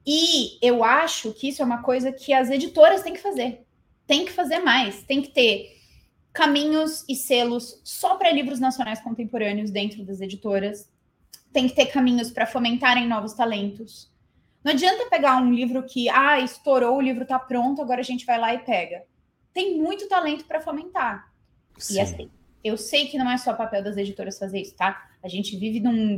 [0.07, 3.66] E eu acho que isso é uma coisa que as editoras têm que fazer.
[4.07, 5.03] Tem que fazer mais.
[5.03, 5.75] Tem que ter
[6.36, 10.88] caminhos e selos só para livros nacionais contemporâneos dentro das editoras.
[11.52, 14.14] Tem que ter caminhos para fomentarem novos talentos
[14.66, 18.26] não adianta pegar um livro que, ah, estourou, o livro está pronto, agora a gente
[18.26, 19.04] vai lá e pega.
[19.54, 21.32] Tem muito talento para fomentar.
[21.78, 21.94] Sim.
[21.94, 22.32] E assim,
[22.64, 25.08] eu sei que não é só papel das editoras fazer isso, tá?
[25.22, 26.18] A gente vive num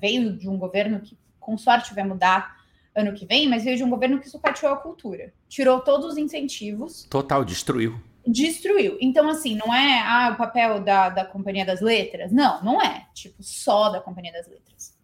[0.00, 2.56] veio de um governo que, com sorte, vai mudar
[2.94, 5.34] ano que vem, mas veio de um governo que sucateou a cultura.
[5.46, 7.04] Tirou todos os incentivos.
[7.10, 8.00] Total, destruiu.
[8.26, 8.96] Destruiu.
[9.00, 12.32] Então, assim, não é ah, o papel da, da Companhia das Letras.
[12.32, 13.06] Não, não é.
[13.14, 14.96] Tipo, só da Companhia das Letras.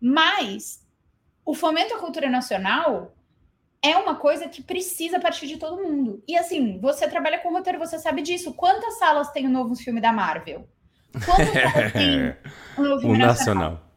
[0.00, 0.84] Mas
[1.44, 3.14] o fomento à cultura nacional
[3.82, 6.22] é uma coisa que precisa partir de todo mundo.
[6.26, 8.52] E assim, você trabalha com roteiro, você sabe disso.
[8.54, 10.68] Quantas salas tem o novo filme da Marvel?
[11.24, 12.34] Quantas salas tem
[12.76, 13.70] um novo filme o nacional?
[13.72, 13.88] nacional?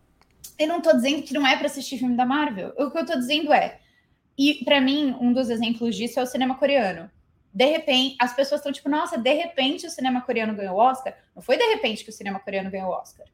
[0.58, 2.74] Eu não tô dizendo que não é para assistir filme da Marvel.
[2.78, 3.80] O que eu tô dizendo é,
[4.38, 7.10] e para mim, um dos exemplos disso é o cinema coreano.
[7.54, 11.16] De repente, as pessoas estão tipo, nossa, de repente o cinema coreano ganhou o Oscar.
[11.36, 13.28] Não foi de repente que o cinema coreano ganhou o Oscar.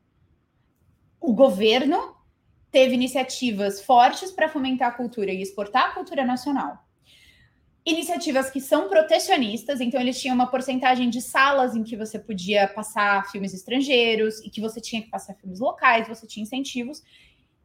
[1.20, 2.16] O governo
[2.72, 6.84] teve iniciativas fortes para fomentar a cultura e exportar a cultura nacional.
[7.86, 12.68] Iniciativas que são protecionistas, então eles tinham uma porcentagem de salas em que você podia
[12.68, 17.02] passar filmes estrangeiros e que você tinha que passar filmes locais, você tinha incentivos.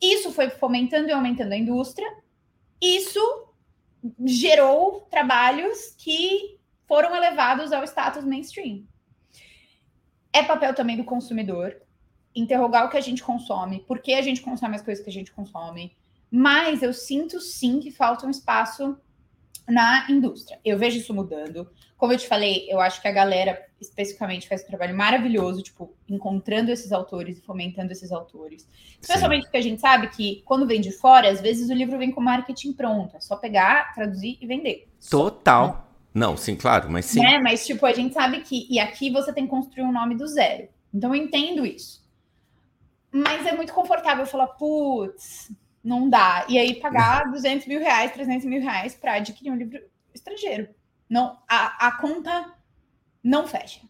[0.00, 2.08] Isso foi fomentando e aumentando a indústria.
[2.80, 3.20] Isso
[4.24, 8.84] gerou trabalhos que foram elevados ao status mainstream.
[10.32, 11.80] É papel também do consumidor
[12.34, 15.12] interrogar o que a gente consome, por que a gente consome as coisas que a
[15.12, 15.94] gente consome.
[16.30, 18.98] Mas eu sinto sim que falta um espaço
[19.68, 20.58] na indústria.
[20.64, 21.70] Eu vejo isso mudando.
[21.96, 25.94] Como eu te falei, eu acho que a galera especificamente faz um trabalho maravilhoso, tipo,
[26.08, 28.66] encontrando esses autores e fomentando esses autores.
[29.00, 29.46] Especialmente sim.
[29.46, 32.20] porque a gente sabe que quando vem de fora, às vezes o livro vem com
[32.20, 33.16] marketing pronto.
[33.16, 34.88] É só pegar, traduzir e vender.
[35.08, 35.68] Total.
[35.68, 35.82] Né?
[36.14, 37.24] Não, sim, claro, mas sim.
[37.24, 38.66] É, mas tipo, a gente sabe que.
[38.68, 40.68] E aqui você tem que construir um nome do zero.
[40.92, 42.02] Então eu entendo isso.
[43.10, 45.52] Mas é muito confortável falar, putz,
[45.82, 46.46] não dá.
[46.48, 49.80] E aí pagar 200 mil reais, 300 mil reais para adquirir um livro
[50.14, 50.68] estrangeiro.
[51.08, 52.54] Não, a, a conta
[53.22, 53.80] não fecha.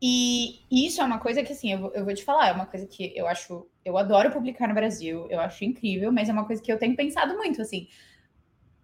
[0.00, 2.86] E, isso é uma coisa que, assim, eu, eu vou te falar, é uma coisa
[2.86, 6.62] que eu acho, eu adoro publicar no Brasil, eu acho incrível, mas é uma coisa
[6.62, 7.88] que eu tenho pensado muito, assim,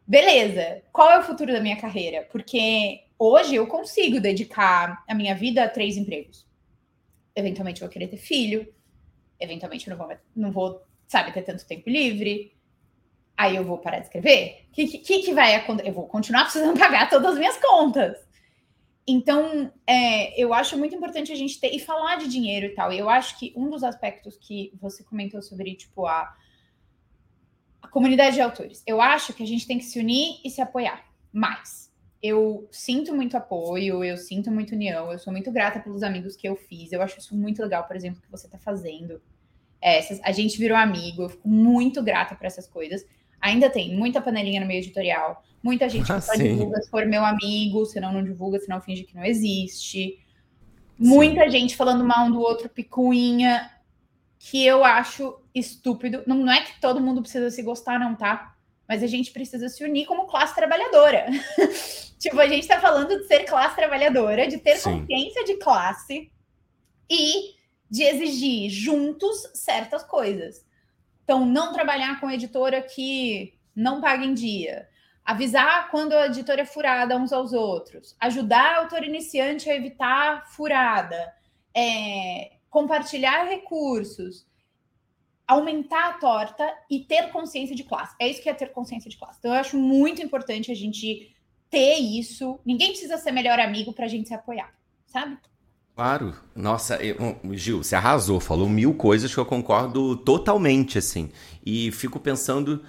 [0.07, 2.27] beleza, qual é o futuro da minha carreira?
[2.33, 6.49] Porque hoje eu consigo dedicar a minha vida a três empregos.
[7.35, 8.73] Eventualmente eu vou querer ter filho,
[9.39, 12.57] eventualmente eu não vou, não vou sabe, ter tanto tempo livre.
[13.37, 14.67] Aí eu vou parar de escrever?
[14.69, 15.89] O que, que, que vai acontecer?
[15.89, 18.17] Eu vou continuar precisando pagar todas as minhas contas.
[19.07, 22.93] Então, é, eu acho muito importante a gente ter e falar de dinheiro e tal.
[22.93, 26.33] Eu acho que um dos aspectos que você comentou sobre, tipo, a,
[27.83, 28.81] a comunidade de autores.
[28.87, 31.91] Eu acho que a gente tem que se unir e se apoiar mais.
[32.23, 36.49] Eu sinto muito apoio, eu sinto muito união, eu sou muito grata pelos amigos que
[36.49, 36.93] eu fiz.
[36.93, 39.21] Eu acho isso muito legal, por exemplo, que você está fazendo.
[39.83, 43.05] É, a gente virou amigo, eu fico muito grata por essas coisas.
[43.41, 47.25] Ainda tem muita panelinha no meio editorial, muita gente que só divulga se for meu
[47.25, 50.19] amigo, senão não divulga, senão finge que não existe.
[50.99, 51.51] Muita sim.
[51.51, 53.71] gente falando mal um do outro, picuinha,
[54.39, 56.23] que eu acho estúpido.
[56.27, 58.55] Não, não é que todo mundo precisa se gostar, não, tá?
[58.87, 61.27] Mas a gente precisa se unir como classe trabalhadora.
[62.19, 65.01] tipo, a gente tá falando de ser classe trabalhadora, de ter sim.
[65.01, 66.31] consciência de classe
[67.09, 67.55] e
[67.91, 70.65] de exigir juntos certas coisas.
[71.25, 74.89] Então, não trabalhar com editora que não paga em dia,
[75.25, 80.47] avisar quando a editora é furada uns aos outros, ajudar a autor iniciante a evitar
[80.51, 81.33] furada,
[81.75, 84.47] é, compartilhar recursos,
[85.47, 88.15] aumentar a torta e ter consciência de classe.
[88.21, 89.39] É isso que é ter consciência de classe.
[89.41, 91.35] Então, eu acho muito importante a gente
[91.69, 92.61] ter isso.
[92.65, 94.73] Ninguém precisa ser melhor amigo para a gente se apoiar,
[95.07, 95.39] sabe?
[95.95, 96.35] Claro.
[96.55, 101.31] Nossa, eu, Gil, você arrasou, falou mil coisas que eu concordo totalmente, assim.
[101.65, 102.83] E fico pensando.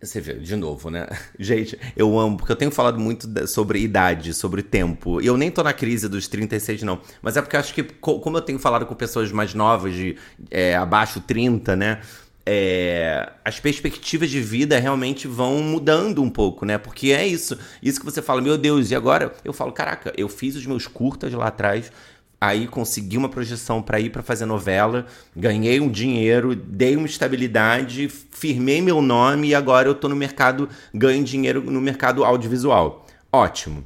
[0.00, 1.08] Você vê, de novo, né?
[1.38, 5.20] Gente, eu amo, porque eu tenho falado muito sobre idade, sobre tempo.
[5.20, 7.00] E eu nem tô na crise dos 36, não.
[7.20, 10.16] Mas é porque acho que, como eu tenho falado com pessoas mais novas, de
[10.50, 12.00] é, abaixo 30, né?
[12.46, 16.78] É, as perspectivas de vida realmente vão mudando um pouco, né?
[16.78, 17.58] Porque é isso.
[17.82, 19.34] Isso que você fala, meu Deus, e agora?
[19.44, 21.92] Eu falo, caraca, eu fiz os meus curtas lá atrás
[22.40, 28.08] aí consegui uma projeção para ir para fazer novela, ganhei um dinheiro, dei uma estabilidade,
[28.08, 33.06] firmei meu nome e agora eu tô no mercado, ganho dinheiro no mercado audiovisual.
[33.32, 33.84] Ótimo.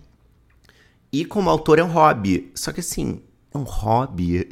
[1.13, 2.51] E como autor é um hobby.
[2.55, 3.23] Só que assim,
[3.53, 4.49] é um hobby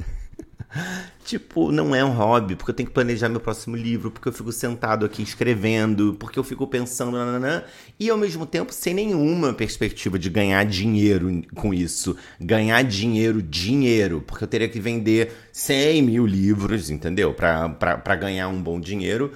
[1.24, 4.32] tipo, não é um hobby, porque eu tenho que planejar meu próximo livro, porque eu
[4.32, 7.62] fico sentado aqui escrevendo, porque eu fico pensando, nananã,
[7.98, 12.16] e ao mesmo tempo sem nenhuma perspectiva de ganhar dinheiro com isso.
[12.40, 17.34] Ganhar dinheiro, dinheiro, porque eu teria que vender 100 mil livros, entendeu?
[17.34, 19.32] Para ganhar um bom dinheiro.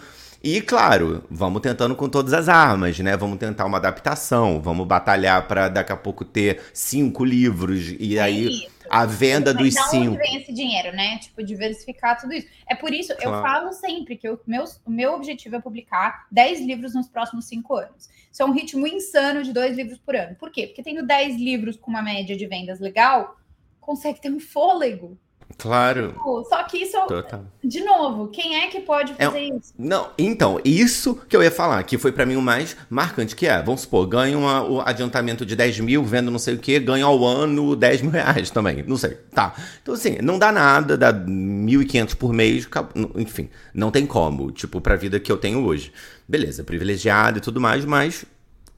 [0.47, 3.17] E claro, vamos tentando com todas as armas, né?
[3.17, 8.21] Vamos tentar uma adaptação, vamos batalhar para daqui a pouco ter cinco livros e é
[8.21, 8.69] aí.
[8.95, 10.15] A venda Mas dos da cinco.
[10.15, 11.19] Onde vem esse dinheiro, né?
[11.19, 12.47] Tipo, diversificar tudo isso.
[12.69, 13.37] É por isso claro.
[13.37, 17.47] eu falo sempre que o meu, o meu objetivo é publicar 10 livros nos próximos
[17.47, 18.09] cinco anos.
[18.31, 20.37] Isso é um ritmo insano de dois livros por ano.
[20.37, 20.69] Por quê?
[20.69, 23.37] Porque tendo 10 livros com uma média de vendas legal,
[23.81, 25.19] consegue ter um fôlego
[25.59, 26.09] Claro.
[26.09, 27.45] Tipo, só que isso, Total.
[27.63, 29.73] de novo, quem é que pode é fazer é, isso?
[29.79, 33.47] Não, então, isso que eu ia falar, que foi para mim o mais marcante, que
[33.47, 36.79] é, vamos supor, ganho uma, o adiantamento de 10 mil, vendo não sei o que,
[36.79, 39.55] ganho ao ano 10 mil reais também, não sei, tá.
[39.83, 42.69] Então, assim, não dá nada, dá 1.500 por mês,
[43.17, 45.93] enfim, não tem como, tipo, pra vida que eu tenho hoje.
[46.27, 48.25] Beleza, privilegiado e tudo mais, mas,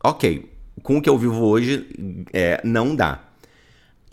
[0.02, 0.50] ok,
[0.82, 1.86] com o que eu vivo hoje,
[2.32, 3.20] é, não dá.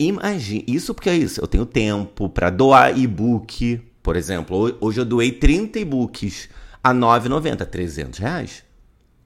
[0.04, 5.04] Imagine, isso porque é isso, eu tenho tempo para doar e-book, por exemplo, hoje eu
[5.04, 6.50] doei 30 e-books
[6.82, 8.62] a 9,90, 300 reais.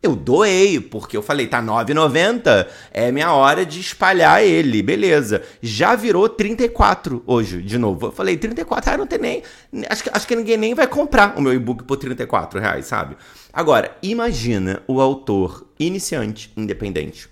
[0.00, 5.42] Eu doei, porque eu falei, tá 9,90, é minha hora de espalhar ele, beleza.
[5.60, 8.06] Já virou 34 hoje, de novo.
[8.06, 9.42] Eu falei, 34 reais não tem nem.
[9.90, 13.16] Acho que, acho que ninguém nem vai comprar o meu e-book por 34 reais, sabe?
[13.52, 17.28] Agora, imagina o autor iniciante, independente,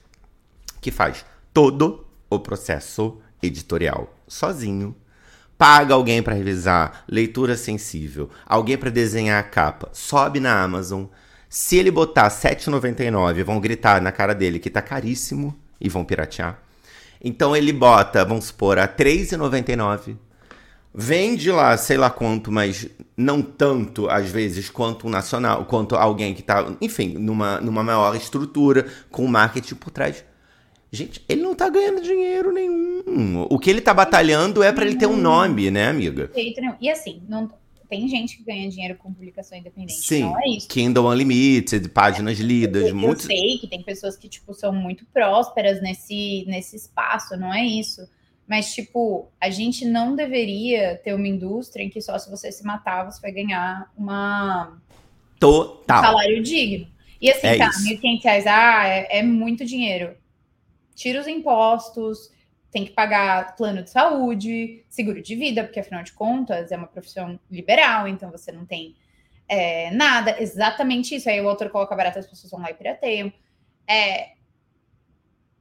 [0.81, 1.25] que faz
[1.55, 4.95] todo o processo editorial sozinho.
[5.59, 11.05] Paga alguém para revisar, leitura sensível, alguém para desenhar a capa, sobe na Amazon.
[11.49, 16.59] Se ele botar 7,99, vão gritar na cara dele que tá caríssimo e vão piratear.
[17.23, 20.17] Então ele bota, vamos supor, a 3,99.
[20.95, 26.35] Vende lá, sei lá quanto, mas não tanto, às vezes, quanto um nacional, quanto alguém
[26.35, 30.25] que tá, enfim, numa, numa maior estrutura, com marketing por trás
[30.97, 33.47] Gente, ele não tá ganhando dinheiro nenhum.
[33.51, 36.31] O que ele tá batalhando é para ele ter um nome, né, amiga?
[36.81, 37.51] E assim, não,
[37.89, 39.95] tem gente que ganha dinheiro com publicação independente.
[39.95, 40.69] Sim, não é isso.
[40.69, 42.89] Kindle Unlimited, páginas lidas.
[42.89, 43.23] Eu, muito...
[43.23, 47.65] eu sei que tem pessoas que, tipo, são muito prósperas nesse, nesse espaço, não é
[47.65, 48.09] isso.
[48.47, 52.65] Mas, tipo, a gente não deveria ter uma indústria em que só se você se
[52.65, 54.81] matar, você vai ganhar uma...
[55.39, 56.01] Total.
[56.01, 56.87] um salário digno.
[57.21, 60.15] E assim, é tá, R$ 1.500, ah, é, é muito dinheiro.
[60.97, 62.33] Tira os impostos,
[62.73, 66.89] tem que pagar plano de saúde, seguro de vida, porque afinal de contas é uma
[66.89, 68.97] profissão liberal, então você não tem
[69.49, 71.29] é, nada, exatamente isso.
[71.29, 73.33] Aí o autor coloca barato, as pessoas vão lá e pirateiam.
[73.89, 74.31] É,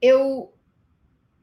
[0.01, 0.51] eu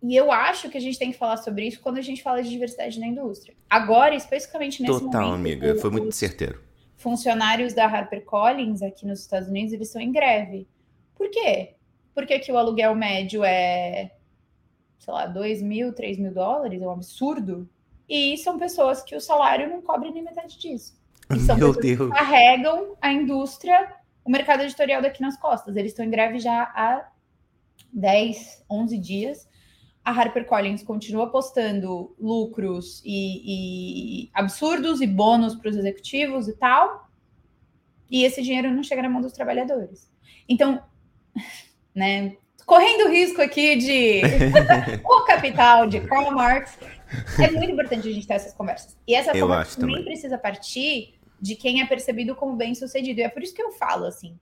[0.02, 2.42] e eu acho que a gente tem que falar sobre isso quando a gente fala
[2.42, 3.54] de diversidade na indústria.
[3.70, 5.62] Agora, especificamente nesse Total, momento.
[5.62, 6.60] amiga, foi muito certeiro.
[6.96, 10.66] Funcionários da HarperCollins aqui nos Estados Unidos, eles estão em greve.
[11.14, 11.76] Por quê?
[12.14, 14.12] Porque aqui o aluguel médio é
[15.02, 17.68] sei lá, 2 mil, 3 mil dólares, é um absurdo.
[18.08, 20.96] E são pessoas que o salário não cobre nem metade disso.
[21.28, 22.10] E são Meu pessoas Deus.
[22.10, 25.74] que carregam a indústria, o mercado editorial daqui nas costas.
[25.74, 27.08] Eles estão em greve já há
[27.92, 29.48] 10, 11 dias.
[30.04, 37.08] A HarperCollins continua postando lucros e, e absurdos e bônus para os executivos e tal.
[38.08, 40.08] E esse dinheiro não chega na mão dos trabalhadores.
[40.48, 40.80] Então,
[41.94, 42.36] né,
[42.66, 44.22] correndo risco aqui de
[45.04, 46.78] o capital de Karl Marx,
[47.38, 48.96] é muito importante a gente ter essas conversas.
[49.06, 53.20] E essa eu conversa também, também precisa partir de quem é percebido como bem sucedido.
[53.20, 54.38] E é por isso que eu falo assim.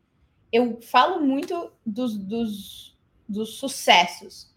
[0.53, 2.99] Eu falo muito dos, dos,
[3.29, 4.55] dos sucessos,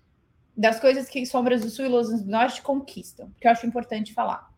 [0.56, 4.14] das coisas que Sombras do Sul e Los do Norte conquistam, que eu acho importante
[4.14, 4.52] falar.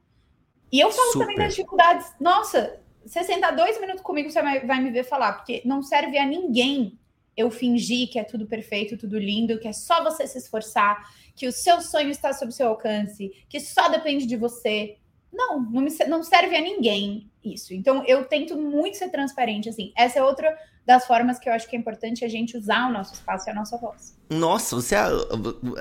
[0.72, 1.26] E eu falo Super.
[1.26, 2.14] também das dificuldades.
[2.20, 6.18] Nossa, você sentar dois minutos comigo, você vai, vai me ver falar, porque não serve
[6.18, 6.98] a ninguém
[7.36, 11.48] eu fingir que é tudo perfeito, tudo lindo, que é só você se esforçar, que
[11.48, 14.98] o seu sonho está sob seu alcance, que só depende de você.
[15.32, 17.74] Não, não, me, não serve a ninguém isso.
[17.74, 19.92] Então, eu tento muito ser transparente, assim.
[19.98, 22.94] Essa é outra das formas que eu acho que é importante a gente usar o
[22.94, 24.16] nosso espaço e a nossa voz.
[24.30, 24.96] Nossa, você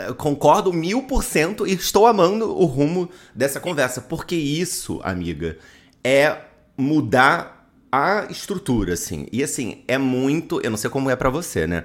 [0.06, 5.58] eu concordo mil por cento e estou amando o rumo dessa conversa, porque isso, amiga,
[6.02, 6.38] é
[6.76, 7.63] mudar
[7.94, 9.26] a estrutura, assim.
[9.30, 10.60] E assim, é muito.
[10.62, 11.84] Eu não sei como é para você, né?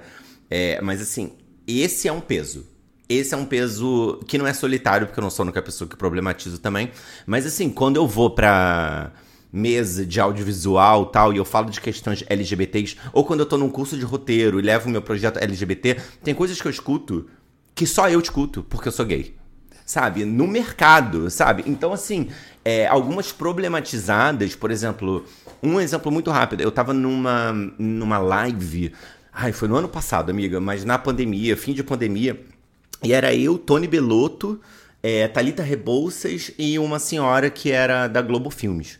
[0.50, 1.32] É, mas assim,
[1.66, 2.66] esse é um peso.
[3.08, 5.88] Esse é um peso que não é solitário, porque eu não sou a única pessoa
[5.88, 6.90] que problematizo também.
[7.26, 9.12] Mas assim, quando eu vou pra
[9.52, 13.70] mesa de audiovisual tal, e eu falo de questões LGBTs, ou quando eu tô num
[13.70, 17.28] curso de roteiro e levo meu projeto LGBT, tem coisas que eu escuto
[17.74, 19.39] que só eu escuto, porque eu sou gay.
[19.90, 20.24] Sabe?
[20.24, 21.64] No mercado, sabe?
[21.66, 22.28] Então, assim,
[22.64, 25.24] é, algumas problematizadas, por exemplo,
[25.60, 26.60] um exemplo muito rápido.
[26.60, 28.92] Eu tava numa, numa live.
[29.32, 32.40] Ai, foi no ano passado, amiga, mas na pandemia, fim de pandemia.
[33.02, 34.60] E era eu, Tony Belotto,
[35.02, 38.96] é, Thalita Rebouças e uma senhora que era da Globo Filmes.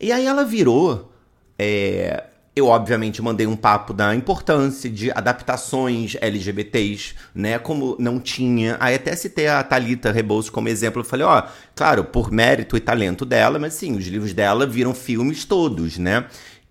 [0.00, 1.12] E aí ela virou
[1.58, 2.24] é,
[2.54, 7.58] eu, obviamente, mandei um papo da importância de adaptações LGBTs, né?
[7.58, 8.76] Como não tinha.
[8.78, 11.00] Aí até citei a Thalita Rebouças como exemplo.
[11.00, 11.44] Eu falei, ó,
[11.74, 16.26] claro, por mérito e talento dela, mas sim, os livros dela viram filmes todos, né?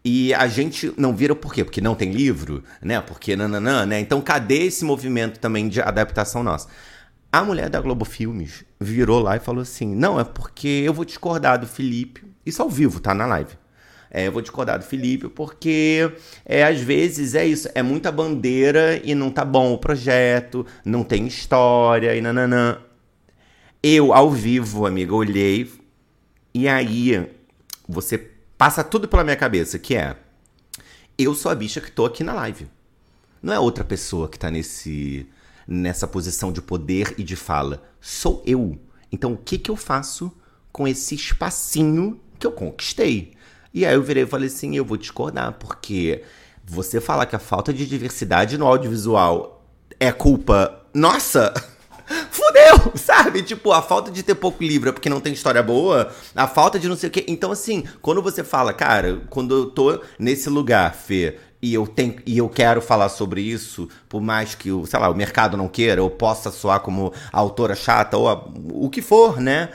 [0.06, 1.64] E a gente não vira por quê?
[1.64, 3.02] Porque não tem livro, né?
[3.02, 4.00] Porque nananã, né?
[4.00, 6.68] Então cadê esse movimento também de adaptação nossa?
[7.32, 11.06] A mulher da Globo Filmes virou lá e falou assim: não, é porque eu vou
[11.06, 12.24] discordar do Felipe.
[12.46, 13.61] Isso ao vivo, tá na live.
[14.14, 16.12] É, eu vou discordar do Felipe, porque
[16.46, 21.02] é, às vezes é isso, é muita bandeira e não tá bom o projeto, não
[21.02, 22.78] tem história e nananã.
[23.82, 25.72] Eu, ao vivo, amiga, olhei
[26.54, 27.26] e aí
[27.88, 28.18] você
[28.58, 30.18] passa tudo pela minha cabeça, que é
[31.18, 32.68] eu sou a bicha que tô aqui na live.
[33.42, 35.26] Não é outra pessoa que tá nesse
[35.68, 37.82] nessa posição de poder e de fala.
[38.02, 38.78] Sou eu.
[39.10, 40.32] Então o que que eu faço
[40.72, 43.34] com esse espacinho que eu conquistei?
[43.74, 46.24] E aí eu virei e falei assim: eu vou discordar, porque
[46.66, 49.66] você falar que a falta de diversidade no audiovisual
[50.00, 51.54] é culpa nossa.
[52.30, 53.42] Fudeu, sabe?
[53.42, 56.78] Tipo, a falta de ter pouco livro é porque não tem história boa, a falta
[56.78, 57.24] de não sei o quê.
[57.26, 62.16] Então, assim, quando você fala, cara, quando eu tô nesse lugar, Fê, e eu tenho
[62.26, 65.70] e eu quero falar sobre isso, por mais que o, sei lá, o mercado não
[65.70, 68.44] queira, ou possa soar como autora chata, ou a,
[68.74, 69.70] o que for, né?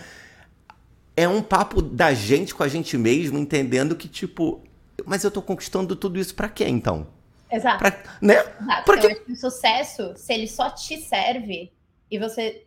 [1.17, 4.63] É um papo da gente com a gente mesmo, entendendo que, tipo,
[5.07, 7.09] mas eu tô conquistando tudo isso para quê, então?
[7.51, 7.79] Exato.
[7.79, 8.35] Pra, né?
[8.41, 8.85] Exato.
[8.85, 9.07] Porque...
[9.07, 11.73] Eu acho que o sucesso, se ele só te serve,
[12.11, 12.67] e você.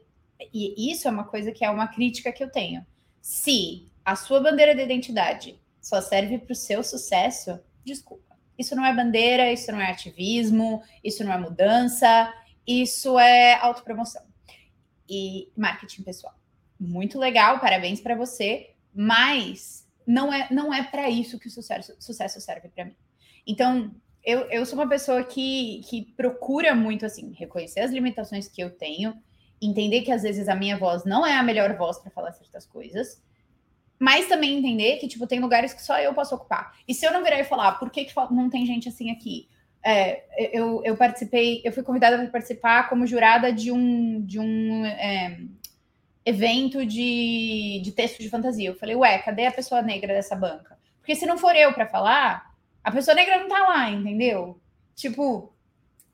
[0.54, 2.86] E isso é uma coisa que é uma crítica que eu tenho.
[3.22, 8.36] Se a sua bandeira de identidade só serve para o seu sucesso, desculpa.
[8.58, 12.34] Isso não é bandeira, isso não é ativismo, isso não é mudança,
[12.66, 14.24] isso é autopromoção
[15.10, 16.39] e marketing pessoal
[16.80, 21.94] muito legal, parabéns para você, mas não é não é para isso que o sucesso,
[22.00, 22.96] sucesso serve para mim.
[23.46, 28.62] Então, eu, eu sou uma pessoa que, que procura muito assim reconhecer as limitações que
[28.62, 29.14] eu tenho,
[29.62, 32.66] entender que às vezes a minha voz não é a melhor voz para falar certas
[32.66, 33.22] coisas,
[34.00, 36.78] mas também entender que tipo tem lugares que só eu posso ocupar.
[36.88, 39.50] E se eu não virar e falar, por que, que não tem gente assim aqui?
[39.84, 40.24] é,
[40.58, 45.40] eu, eu participei, eu fui convidada para participar como jurada de um, de um é,
[46.26, 48.70] evento de, de texto de fantasia.
[48.70, 50.78] Eu falei, ué, cadê a pessoa negra dessa banca?
[51.00, 52.54] Porque se não for eu para falar,
[52.84, 54.60] a pessoa negra não tá lá, entendeu?
[54.96, 55.54] Tipo,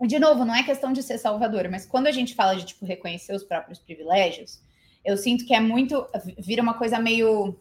[0.02, 2.86] de novo, não é questão de ser salvadora, mas quando a gente fala de tipo
[2.86, 4.62] reconhecer os próprios privilégios,
[5.04, 6.06] eu sinto que é muito
[6.40, 7.60] vira uma coisa meio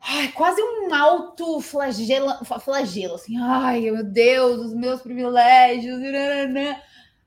[0.00, 6.00] ai, quase um alto flagelo, flagelo assim, ai, meu Deus, os meus privilégios.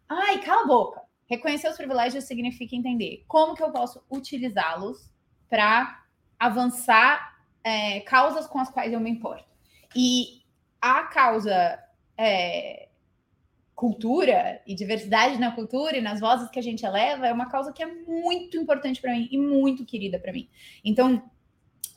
[0.10, 1.01] Ai, cala a boca.
[1.32, 5.09] Reconhecer os privilégios significa entender como que eu posso utilizá-los
[5.49, 6.03] para
[6.38, 9.45] avançar é, causas com as quais eu me importo.
[9.95, 10.41] E
[10.82, 11.79] a causa
[12.17, 12.89] é,
[13.73, 17.71] cultura e diversidade na cultura e nas vozes que a gente eleva é uma causa
[17.71, 20.49] que é muito importante para mim e muito querida para mim.
[20.84, 21.23] Então,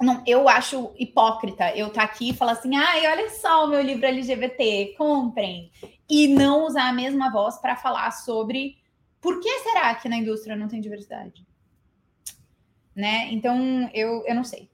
[0.00, 3.68] não, eu acho hipócrita eu estar tá aqui e falar assim, ai, olha só o
[3.68, 5.72] meu livro LGBT, comprem,
[6.08, 8.83] e não usar a mesma voz para falar sobre
[9.24, 11.46] por que será que na indústria não tem diversidade?
[12.94, 13.32] Né?
[13.32, 14.68] Então, eu, eu não sei.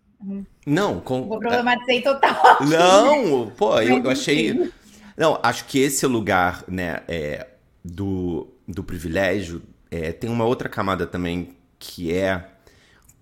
[0.67, 1.29] Não, com...
[1.29, 2.59] Vou problematizei total.
[2.67, 4.73] Não, pô, eu, eu achei.
[5.17, 7.47] Não, acho que esse lugar, né, é,
[7.85, 12.45] do, do privilégio é, tem uma outra camada também que é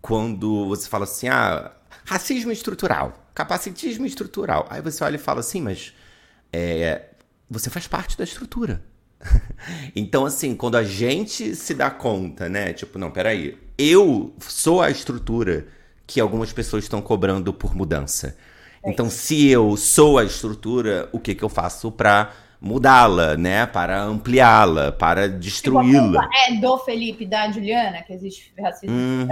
[0.01, 1.73] quando você fala assim, ah,
[2.07, 4.67] racismo estrutural, capacitismo estrutural.
[4.71, 5.93] Aí você olha e fala assim, mas
[6.51, 7.11] é,
[7.51, 8.83] você faz parte da estrutura.
[9.95, 12.73] então, assim, quando a gente se dá conta, né?
[12.73, 15.67] Tipo, não, peraí, eu sou a estrutura
[16.07, 18.37] que algumas pessoas estão cobrando por mudança.
[18.83, 18.91] É.
[18.91, 23.67] Então, se eu sou a estrutura, o que, que eu faço para mudá-la, né?
[23.67, 26.29] Para ampliá-la, para destruí-la.
[26.49, 29.27] É do Felipe da Juliana que existe racismo uhum.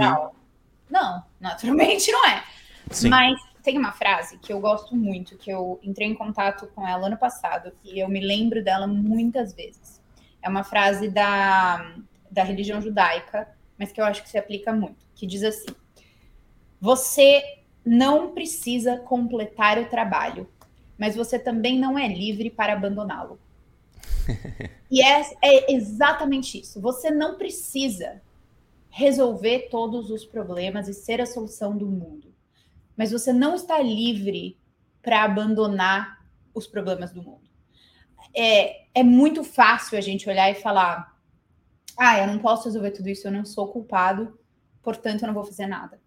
[0.89, 2.43] Não, naturalmente não é.
[2.89, 3.09] Sim.
[3.09, 7.07] Mas tem uma frase que eu gosto muito, que eu entrei em contato com ela
[7.07, 10.01] ano passado e eu me lembro dela muitas vezes.
[10.41, 11.97] É uma frase da,
[12.31, 13.45] da religião judaica,
[13.77, 15.67] mas que eu acho que se aplica muito, que diz assim:
[16.79, 17.43] Você
[17.85, 20.49] não precisa completar o trabalho,
[20.97, 23.37] mas você também não é livre para abandoná-lo.
[24.89, 26.79] e é, é exatamente isso.
[26.79, 28.21] Você não precisa
[28.89, 32.36] resolver todos os problemas e ser a solução do mundo
[32.97, 34.57] mas você não está livre
[35.01, 37.47] para abandonar os problemas do mundo.
[38.35, 41.15] É, é muito fácil a gente olhar e falar:
[41.95, 44.37] ah, eu não posso resolver tudo isso, eu não sou culpado,
[44.81, 45.99] portanto eu não vou fazer nada.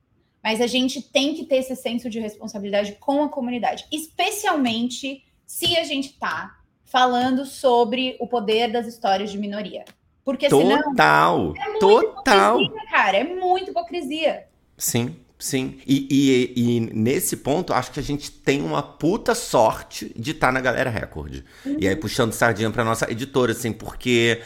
[0.43, 5.77] Mas a gente tem que ter esse senso de responsabilidade com a comunidade, especialmente se
[5.77, 9.85] a gente está falando sobre o poder das histórias de minoria.
[10.25, 11.55] Porque total, senão.
[11.57, 12.59] É total.
[12.91, 14.49] Cara, é muita hipocrisia.
[14.77, 15.17] Sim.
[15.41, 20.33] Sim, e, e, e, nesse ponto, acho que a gente tem uma puta sorte de
[20.33, 21.43] estar tá na Galera Record.
[21.65, 21.77] Uhum.
[21.81, 22.01] E aí, uhum.
[22.01, 24.43] puxando sardinha pra nossa editora, assim, porque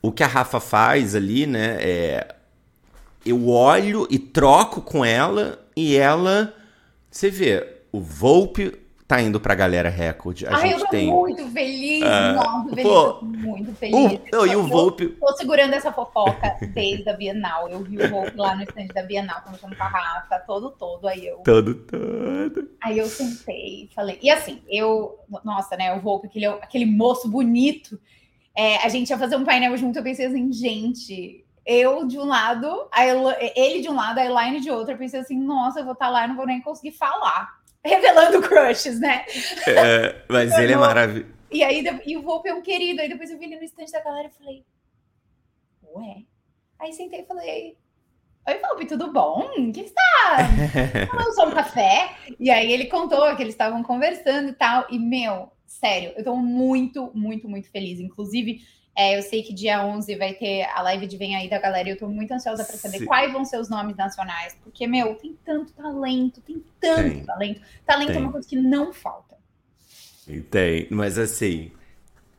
[0.00, 2.34] o que a Rafa faz ali, né, é.
[3.24, 6.54] Eu olho e troco com ela, e ela.
[7.10, 8.79] Você vê, o Volpe
[9.10, 10.44] tá indo pra Galera Record.
[10.44, 11.08] A Ai, gente eu tô tem...
[11.08, 14.20] muito feliz, nossa, feliz, pô, muito feliz.
[14.32, 15.08] O, e o Volpe...
[15.08, 17.68] Tô segurando essa fofoca desde a Bienal.
[17.68, 21.08] Eu vi o Volpe lá no stand da Bienal, conversando com a Rafa, todo, todo,
[21.08, 21.38] aí eu...
[21.38, 22.70] Todo, todo.
[22.80, 24.16] Aí eu sentei falei...
[24.22, 25.18] E assim, eu...
[25.44, 28.00] Nossa, né, o Volpe, aquele, aquele moço bonito,
[28.56, 31.44] é, a gente ia fazer um painel junto, eu pensei assim, gente...
[31.66, 32.88] Eu de um lado,
[33.54, 34.94] ele de um lado, a Elaine de outro.
[34.94, 37.59] Eu pensei assim, nossa, eu vou estar tá lá e não vou nem conseguir falar
[37.84, 39.24] revelando crushes, né?
[39.66, 41.40] É, mas ele é maravilhoso.
[41.50, 43.00] E aí, e o Volpe é um querido.
[43.00, 44.64] Aí depois eu vi ele no estande da galera e falei,
[45.94, 46.22] ué?
[46.78, 47.76] Aí sentei e falei,
[48.48, 49.50] oi Volpe, tudo bom?
[49.58, 50.36] O que está?
[51.10, 52.16] Tomando só um café?
[52.38, 54.86] E aí ele contou que eles estavam conversando e tal.
[54.90, 57.98] E, meu, sério, eu tô muito, muito, muito feliz.
[57.98, 58.60] Inclusive,
[59.00, 61.88] é, eu sei que dia 11 vai ter a live de Vem Aí da galera
[61.88, 63.06] e eu tô muito ansiosa para saber Sim.
[63.06, 67.24] quais vão ser os nomes nacionais, porque, meu, tem tanto talento, tem tanto tem.
[67.24, 67.62] talento.
[67.86, 68.16] Talento tem.
[68.16, 69.38] é uma coisa que não falta.
[70.50, 71.72] Tem, mas assim,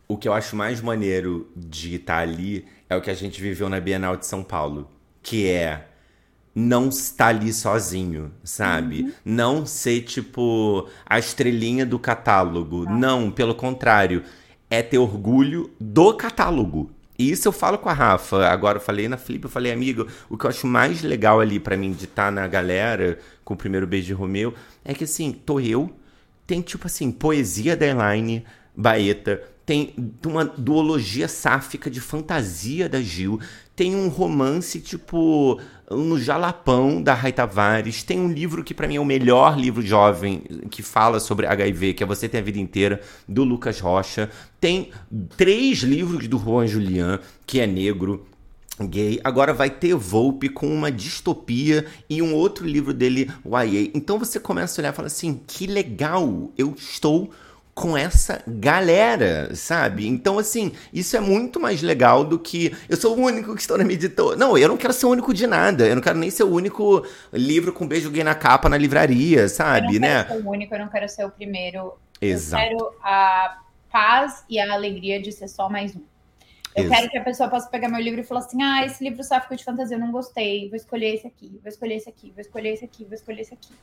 [0.07, 3.41] o que eu acho mais maneiro de estar tá ali é o que a gente
[3.41, 4.87] viveu na Bienal de São Paulo,
[5.23, 5.87] que é
[6.53, 9.01] não estar ali sozinho, sabe?
[9.01, 9.11] Uhum.
[9.25, 12.85] Não ser tipo a estrelinha do catálogo.
[12.85, 14.23] Não, não pelo contrário
[14.71, 16.89] é ter orgulho do catálogo.
[17.19, 18.47] E isso eu falo com a Rafa.
[18.47, 21.59] Agora eu falei na Flip, eu falei, amigo, o que eu acho mais legal ali
[21.59, 24.53] para mim de estar tá na galera com o primeiro beijo de Romeu
[24.83, 25.91] é que assim, tô eu,
[26.47, 28.45] tem tipo assim, poesia da Elaine
[28.75, 29.93] Baeta, tem
[30.25, 33.39] uma duologia sáfica de fantasia da Gil,
[33.75, 35.59] tem um romance tipo
[35.91, 38.03] no Jalapão, da Rai Tavares.
[38.03, 41.93] Tem um livro que para mim é o melhor livro jovem que fala sobre HIV,
[41.93, 44.29] que é Você Tem a Vida Inteira, do Lucas Rocha.
[44.59, 44.89] Tem
[45.37, 48.25] três livros do Juan Julian, que é negro,
[48.79, 49.19] gay.
[49.23, 53.91] Agora vai ter Volpe com uma distopia e um outro livro dele, YA.
[53.93, 57.29] Então você começa a olhar e fala assim, que legal, eu estou
[57.81, 60.07] com essa galera, sabe?
[60.07, 63.75] Então, assim, isso é muito mais legal do que eu sou o único que estou
[63.75, 64.35] na minha editora.
[64.35, 65.87] Não, eu não quero ser o único de nada.
[65.87, 67.03] Eu não quero nem ser o único
[67.33, 69.95] livro com beijo gay na capa na livraria, sabe?
[69.95, 70.23] Eu não né?
[70.23, 71.93] quero ser o único, eu não quero ser o primeiro.
[72.21, 72.63] Exato.
[72.63, 73.61] Eu quero a
[73.91, 76.01] paz e a alegria de ser só mais um.
[76.75, 77.01] Eu Exato.
[77.01, 79.55] quero que a pessoa possa pegar meu livro e falar assim: ah, esse livro sáfico
[79.55, 82.73] de fantasia eu não gostei, vou escolher esse aqui, vou escolher esse aqui, vou escolher
[82.73, 83.73] esse aqui, vou escolher esse aqui.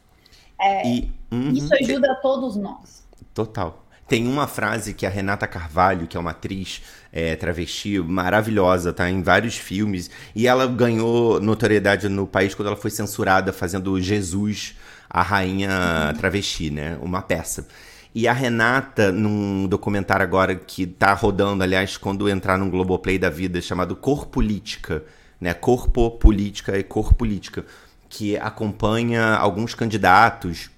[0.84, 3.06] E, uhum, Isso ajuda a todos nós.
[3.34, 3.87] Total.
[4.08, 6.80] Tem uma frase que a Renata Carvalho, que é uma atriz
[7.12, 12.76] é, travesti maravilhosa, tá em vários filmes, e ela ganhou notoriedade no país quando ela
[12.76, 14.74] foi censurada fazendo Jesus,
[15.10, 16.98] a rainha travesti, né?
[17.02, 17.68] Uma peça.
[18.14, 23.28] E a Renata, num documentário agora que tá rodando, aliás, quando entrar num Globoplay da
[23.28, 25.04] vida, chamado Corpolítica,
[25.38, 25.52] né?
[25.52, 27.64] Corpo Política e Cor Política,
[28.08, 30.70] que acompanha alguns candidatos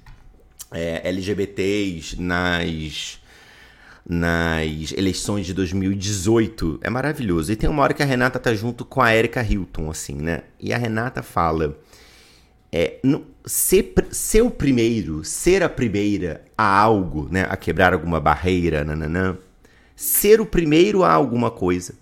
[0.72, 3.19] é, LGBTs nas
[4.10, 7.52] nas eleições de 2018 é maravilhoso.
[7.52, 10.42] E tem uma hora que a Renata tá junto com a Erika Hilton, assim, né?
[10.58, 11.78] E a Renata fala:
[12.72, 17.46] é, no, ser, ser o primeiro, ser a primeira a algo, né?
[17.48, 19.38] A quebrar alguma barreira, nananã.
[19.94, 21.94] Ser o primeiro a alguma coisa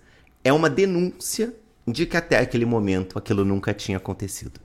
[0.42, 1.54] é uma denúncia
[1.86, 4.58] de que até aquele momento aquilo nunca tinha acontecido.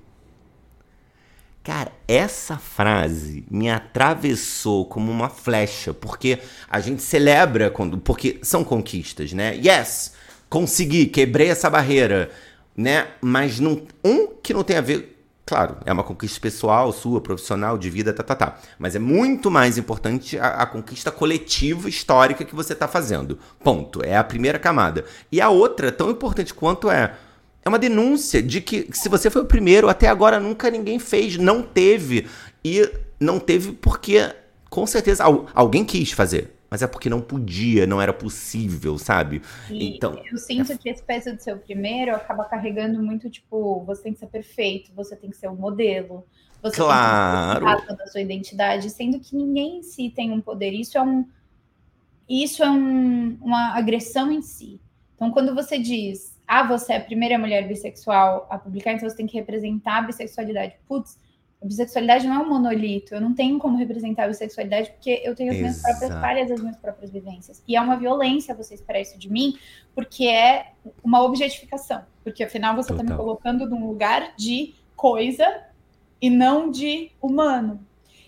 [1.63, 6.39] Cara, essa frase me atravessou como uma flecha, porque
[6.69, 7.97] a gente celebra quando.
[7.97, 9.55] Porque são conquistas, né?
[9.55, 10.13] Yes!
[10.49, 12.29] Consegui, quebrei essa barreira,
[12.75, 13.07] né?
[13.21, 15.11] Mas não, um que não tem a ver.
[15.45, 18.59] Claro, é uma conquista pessoal, sua, profissional, de vida, tá, tá, tá.
[18.77, 23.39] Mas é muito mais importante a, a conquista coletiva histórica que você tá fazendo.
[23.63, 24.03] Ponto.
[24.03, 25.05] É a primeira camada.
[25.31, 27.13] E a outra, tão importante quanto é
[27.65, 31.37] é uma denúncia de que se você foi o primeiro, até agora nunca ninguém fez,
[31.37, 32.27] não teve.
[32.63, 32.89] E
[33.19, 34.33] não teve porque,
[34.69, 36.53] com certeza, alguém quis fazer.
[36.69, 39.43] Mas é porque não podia, não era possível, sabe?
[39.69, 40.19] E então.
[40.29, 40.77] Eu sinto é...
[40.77, 44.27] que esse peso de ser o primeiro acaba carregando muito, tipo, você tem que ser
[44.27, 46.25] perfeito, você tem que ser o modelo.
[46.63, 47.65] Você claro.
[47.65, 50.71] tem que ter da sua identidade, sendo que ninguém em si tem um poder.
[50.71, 51.27] Isso é um.
[52.27, 54.81] Isso é um, uma agressão em si.
[55.15, 59.15] Então, quando você diz ah, você é a primeira mulher bissexual a publicar, então você
[59.15, 60.75] tem que representar a bissexualidade.
[60.87, 61.17] Putz,
[61.59, 65.33] a bissexualidade não é um monolito, eu não tenho como representar a bissexualidade porque eu
[65.33, 65.97] tenho as minhas Exato.
[65.97, 67.63] próprias falhas, as minhas próprias vivências.
[67.67, 69.57] E é uma violência você esperar isso de mim,
[69.95, 70.73] porque é
[71.03, 72.03] uma objetificação.
[72.23, 75.63] Porque afinal você está me colocando num lugar de coisa
[76.21, 77.79] e não de humano.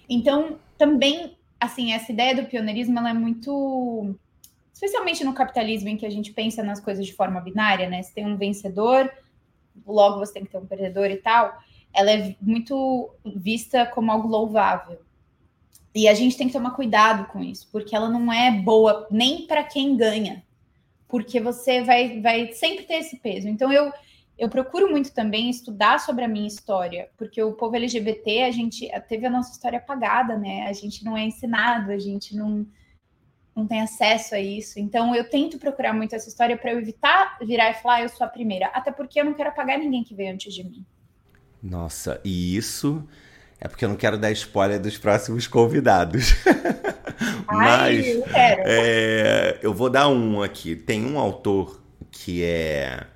[0.09, 4.15] Então, também, assim, essa ideia do pioneirismo ela é muito
[4.75, 8.03] especialmente no capitalismo em que a gente pensa nas coisas de forma binária, né?
[8.03, 9.09] Você tem um vencedor,
[9.87, 11.57] logo você tem que ter um perdedor e tal.
[11.93, 14.99] Ela é muito vista como algo louvável.
[15.93, 19.47] E a gente tem que tomar cuidado com isso, porque ela não é boa nem
[19.47, 20.43] para quem ganha,
[21.07, 23.47] porque você vai, vai sempre ter esse peso.
[23.47, 23.93] Então eu
[24.37, 28.85] eu procuro muito também estudar sobre a minha história, porque o povo LGBT, a gente
[29.07, 30.67] teve a nossa história apagada, né?
[30.67, 32.67] A gente não é ensinado, a gente não
[33.55, 34.79] não tem acesso a isso.
[34.79, 38.09] Então eu tento procurar muito essa história para eu evitar virar e falar, ah, eu
[38.09, 40.85] sou a primeira, até porque eu não quero apagar ninguém que veio antes de mim.
[41.63, 43.07] Nossa, e isso
[43.59, 46.33] é porque eu não quero dar spoiler dos próximos convidados.
[47.47, 48.63] Ai, Mas eu, quero.
[48.65, 50.75] É, eu vou dar um aqui.
[50.75, 51.81] Tem um autor
[52.11, 53.07] que é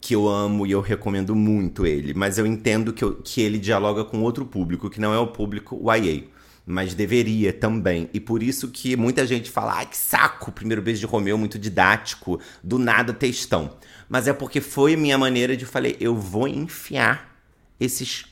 [0.00, 3.58] que eu amo e eu recomendo muito ele, mas eu entendo que, eu, que ele
[3.58, 6.22] dialoga com outro público, que não é o público YA
[6.66, 8.10] mas deveria também.
[8.12, 11.58] E por isso que muita gente fala, ai que saco, primeiro beijo de Romeu, muito
[11.58, 13.76] didático, do nada textão.
[14.08, 17.36] Mas é porque foi a minha maneira de falei, eu vou enfiar
[17.78, 18.24] esses,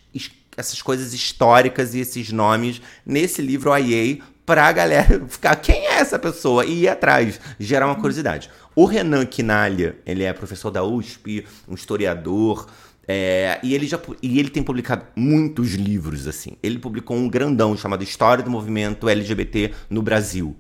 [0.57, 6.19] essas coisas históricas e esses nomes nesse livro IA pra galera ficar, quem é essa
[6.19, 6.65] pessoa?
[6.65, 8.51] E ir atrás, gerar uma curiosidade.
[8.75, 12.69] O Renan Quinalha, ele é professor da USP, um historiador,
[13.07, 16.53] é, e, ele já, e ele tem publicado muitos livros, assim.
[16.63, 20.57] Ele publicou um grandão chamado História do Movimento LGBT no Brasil.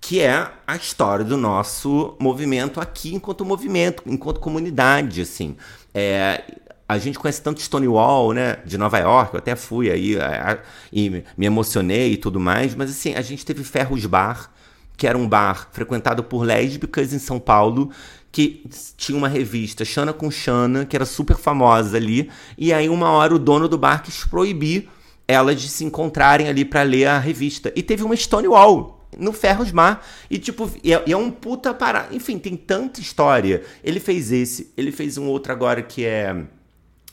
[0.00, 5.56] Que é a história do nosso movimento aqui enquanto movimento, enquanto comunidade, assim.
[5.92, 6.44] É,
[6.88, 10.58] a gente conhece tanto Stonewall, né, de Nova York, eu até fui aí a,
[10.92, 14.50] e me emocionei e tudo mais, mas assim, a gente teve Ferros Bar,
[14.96, 17.90] que era um bar frequentado por lésbicas em São Paulo,
[18.38, 18.62] que
[18.96, 23.34] tinha uma revista Xana com Xana, que era super famosa ali, e aí uma hora
[23.34, 24.88] o dono do bar quis proibir
[25.26, 27.72] elas de se encontrarem ali para ler a revista.
[27.74, 30.06] E teve uma Stonewall no Ferros Mar.
[30.30, 32.14] E, tipo, e é, e é um puta parada.
[32.14, 33.64] Enfim, tem tanta história.
[33.82, 36.44] Ele fez esse, ele fez um outro agora que é,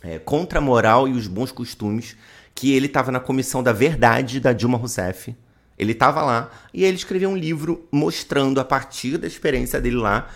[0.04, 2.16] é Contra a Moral e os Bons Costumes,
[2.54, 5.36] que ele tava na comissão da verdade da Dilma Rousseff.
[5.76, 10.30] Ele tava lá e ele escreveu um livro mostrando, a partir da experiência dele lá,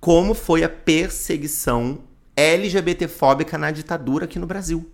[0.00, 2.00] como foi a perseguição
[2.36, 4.90] LGBTfóbica na ditadura aqui no Brasil.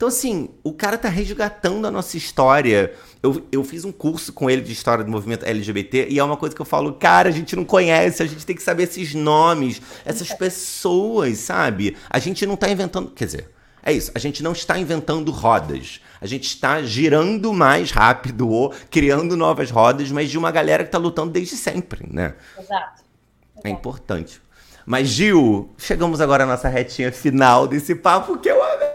[0.00, 2.94] Então, assim, o cara tá resgatando a nossa história.
[3.22, 6.38] Eu, eu fiz um curso com ele de história do movimento LGBT e é uma
[6.38, 9.14] coisa que eu falo, cara, a gente não conhece, a gente tem que saber esses
[9.14, 11.98] nomes, essas pessoas, sabe?
[12.08, 13.10] A gente não tá inventando.
[13.10, 13.50] Quer dizer,
[13.82, 16.00] é isso, a gente não está inventando rodas.
[16.18, 20.90] A gente está girando mais rápido ou criando novas rodas, mas de uma galera que
[20.90, 22.36] tá lutando desde sempre, né?
[22.58, 22.99] Exato.
[23.64, 24.40] É importante.
[24.86, 28.88] Mas, Gil, chegamos agora à nossa retinha final desse papo que eu amei.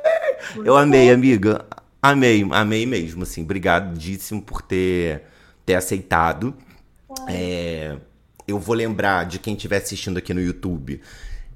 [0.65, 1.65] Eu amei, amiga.
[2.01, 3.43] Amei, amei mesmo, assim.
[3.43, 5.23] Obrigadíssimo por ter,
[5.65, 6.55] ter aceitado.
[7.27, 7.97] É,
[8.47, 11.01] eu vou lembrar de quem estiver assistindo aqui no YouTube.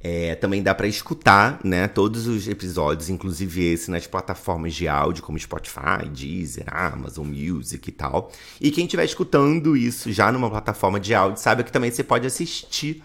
[0.01, 5.21] É, também dá para escutar, né, todos os episódios, inclusive esse nas plataformas de áudio
[5.21, 8.31] como Spotify, Deezer, Amazon Music e tal.
[8.61, 12.25] E quem estiver escutando isso já numa plataforma de áudio, sabe que também você pode
[12.25, 13.03] assistir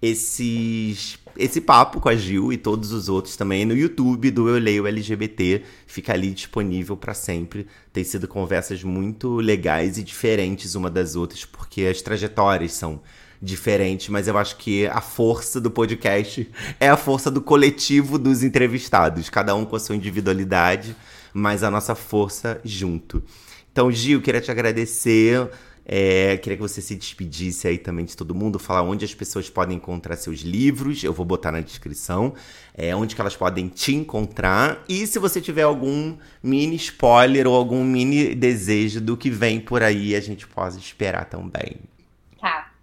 [0.00, 4.58] esses esse papo com a Gil e todos os outros também no YouTube do Eu
[4.58, 5.62] Leio LGBT.
[5.86, 7.66] Fica ali disponível para sempre.
[7.92, 13.02] Tem sido conversas muito legais e diferentes uma das outras, porque as trajetórias são
[13.40, 16.48] diferentes, mas eu acho que a força do podcast
[16.80, 20.96] é a força do coletivo dos entrevistados, cada um com a sua individualidade,
[21.32, 23.22] mas a nossa força junto.
[23.70, 25.50] Então, Gil, queria te agradecer.
[25.88, 29.48] É, queria que você se despedisse aí também de todo mundo, falar onde as pessoas
[29.48, 32.34] podem encontrar seus livros, eu vou botar na descrição,
[32.74, 37.54] é, onde que elas podem te encontrar, e se você tiver algum mini spoiler ou
[37.54, 41.76] algum mini desejo do que vem por aí, a gente pode esperar também.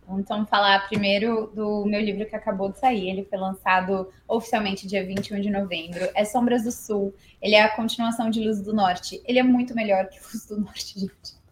[0.05, 4.87] Tá, então falar primeiro do meu livro que acabou de sair, ele foi lançado oficialmente
[4.87, 8.73] dia 21 de novembro, é Sombras do Sul, ele é a continuação de Luz do
[8.73, 11.43] Norte, ele é muito melhor que Luz do Norte, gente.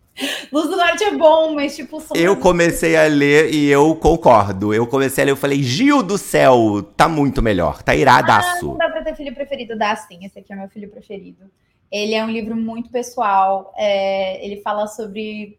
[0.52, 1.98] Luz do Norte é bom, mas tipo.
[2.14, 4.74] Eu comecei a ler e eu concordo.
[4.74, 8.66] Eu comecei a ler, eu falei, Gil do céu, tá muito melhor, tá iradaço.
[8.66, 10.20] Ah, não dá pra ter filho preferido, dá sim.
[10.24, 11.50] Esse aqui é meu filho preferido.
[11.90, 13.74] Ele é um livro muito pessoal.
[13.78, 15.58] É, ele fala sobre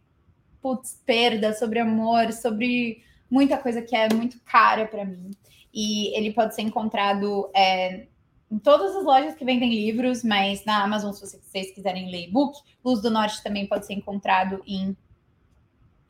[0.62, 5.32] putz, perda, sobre amor, sobre muita coisa que é muito cara para mim.
[5.74, 8.06] E ele pode ser encontrado é,
[8.50, 12.58] em todas as lojas que vendem livros, mas na Amazon, se vocês quiserem ler e-book,
[12.84, 14.96] Luz do Norte também pode ser encontrado em.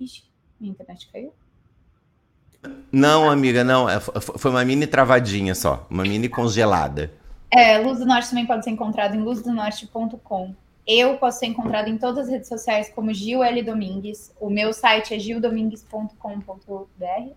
[0.00, 0.24] Ixi,
[0.60, 1.32] minha internet caiu?
[2.90, 3.88] Não, amiga, não.
[3.88, 5.86] É, foi uma mini travadinha só.
[5.88, 7.12] Uma mini congelada.
[7.50, 10.54] É, Luz do Norte também pode ser encontrado em luzdonorte.com.
[10.86, 13.62] Eu posso ser encontrado em todas as redes sociais como Gil L.
[13.62, 14.34] Domingues.
[14.40, 16.16] O meu site é gildomingues.com.br,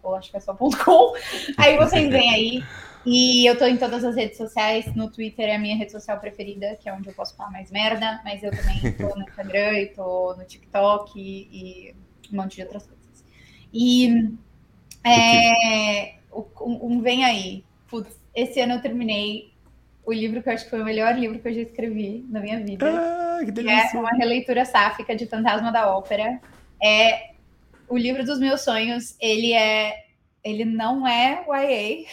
[0.01, 1.13] ou acho que é só .com.
[1.57, 2.63] Aí vocês vêm aí.
[3.05, 4.95] E eu tô em todas as redes sociais.
[4.95, 7.69] No Twitter é a minha rede social preferida, que é onde eu posso falar mais
[7.69, 8.19] merda.
[8.23, 11.95] Mas eu também tô no Instagram e tô no TikTok e, e
[12.33, 13.23] um monte de outras coisas.
[13.71, 14.33] E
[15.05, 17.63] é, um, um vem aí.
[17.87, 19.53] Putz, esse ano eu terminei
[20.05, 22.39] o livro que eu acho que foi o melhor livro que eu já escrevi na
[22.39, 22.85] minha vida.
[22.87, 23.97] Ah, que delícia.
[23.97, 26.39] é uma releitura sáfica de Fantasma da Ópera.
[26.81, 27.31] É
[27.87, 29.15] o livro dos meus sonhos.
[29.19, 30.05] Ele é
[30.43, 32.05] ele não é YA.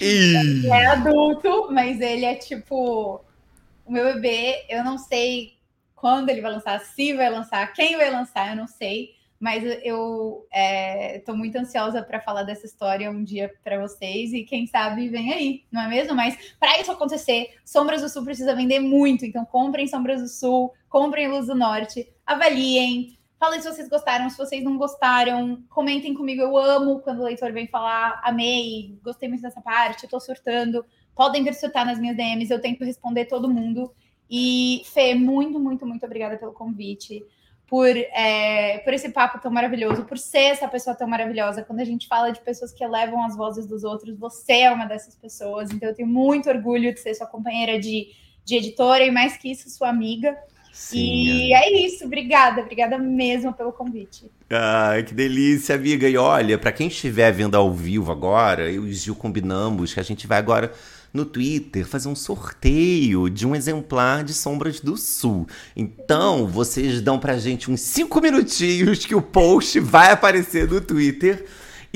[0.00, 3.20] ele é adulto, mas ele é tipo
[3.84, 4.64] o meu bebê.
[4.68, 5.58] Eu não sei
[5.94, 9.14] quando ele vai lançar, se vai lançar, quem vai lançar, eu não sei.
[9.44, 10.46] Mas eu
[11.18, 15.06] estou é, muito ansiosa para falar dessa história um dia para vocês e quem sabe
[15.10, 16.14] vem aí, não é mesmo?
[16.14, 20.72] Mas para isso acontecer, Sombras do Sul precisa vender muito, então comprem Sombras do Sul,
[20.88, 25.62] comprem Luz do Norte, avaliem, Falem se vocês gostaram, se vocês não gostaram.
[25.68, 26.40] Comentem comigo.
[26.40, 30.82] Eu amo quando o leitor vem falar, amei, gostei muito dessa parte, tô surtando.
[31.14, 33.92] Podem vir surtar nas minhas DMs, eu tento responder todo mundo.
[34.30, 37.22] E, Fê, muito, muito, muito obrigada pelo convite,
[37.66, 41.62] por, é, por esse papo tão maravilhoso, por ser essa pessoa tão maravilhosa.
[41.62, 44.84] Quando a gente fala de pessoas que elevam as vozes dos outros, você é uma
[44.84, 45.70] dessas pessoas.
[45.70, 48.08] Então, eu tenho muito orgulho de ser sua companheira de,
[48.44, 50.36] de editora e, mais que isso, sua amiga.
[50.74, 51.68] Sim, e é.
[51.68, 54.28] é isso, obrigada, obrigada mesmo pelo convite.
[54.50, 56.08] Ai, que delícia, amiga.
[56.08, 60.00] E olha, para quem estiver vendo ao vivo agora, eu e o Gil combinamos que
[60.00, 60.72] a gente vai agora
[61.14, 65.46] no Twitter fazer um sorteio de um exemplar de Sombras do Sul.
[65.76, 71.46] Então, vocês dão pra gente uns 5 minutinhos que o post vai aparecer no Twitter.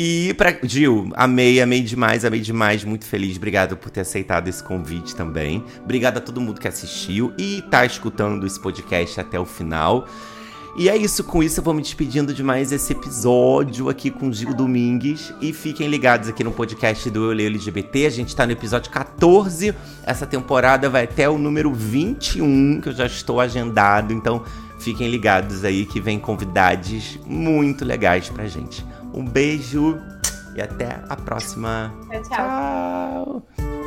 [0.00, 0.56] E pra.
[0.62, 2.84] Gil, amei, amei demais, amei demais.
[2.84, 3.36] Muito feliz.
[3.36, 5.64] Obrigado por ter aceitado esse convite também.
[5.82, 10.06] Obrigado a todo mundo que assistiu e tá escutando esse podcast até o final.
[10.78, 14.28] E é isso, com isso eu vou me despedindo de mais esse episódio aqui com
[14.28, 15.34] o Gil Domingues.
[15.40, 18.06] E fiquem ligados aqui no podcast do Eu Leio LGBT.
[18.06, 19.74] A gente tá no episódio 14.
[20.04, 24.12] Essa temporada vai até o número 21, que eu já estou agendado.
[24.12, 24.44] Então
[24.78, 28.86] fiquem ligados aí que vem convidados muito legais pra gente.
[29.12, 29.98] Um beijo
[30.54, 31.92] e até a próxima.
[32.08, 33.42] Tchau, tchau.
[33.56, 33.77] tchau.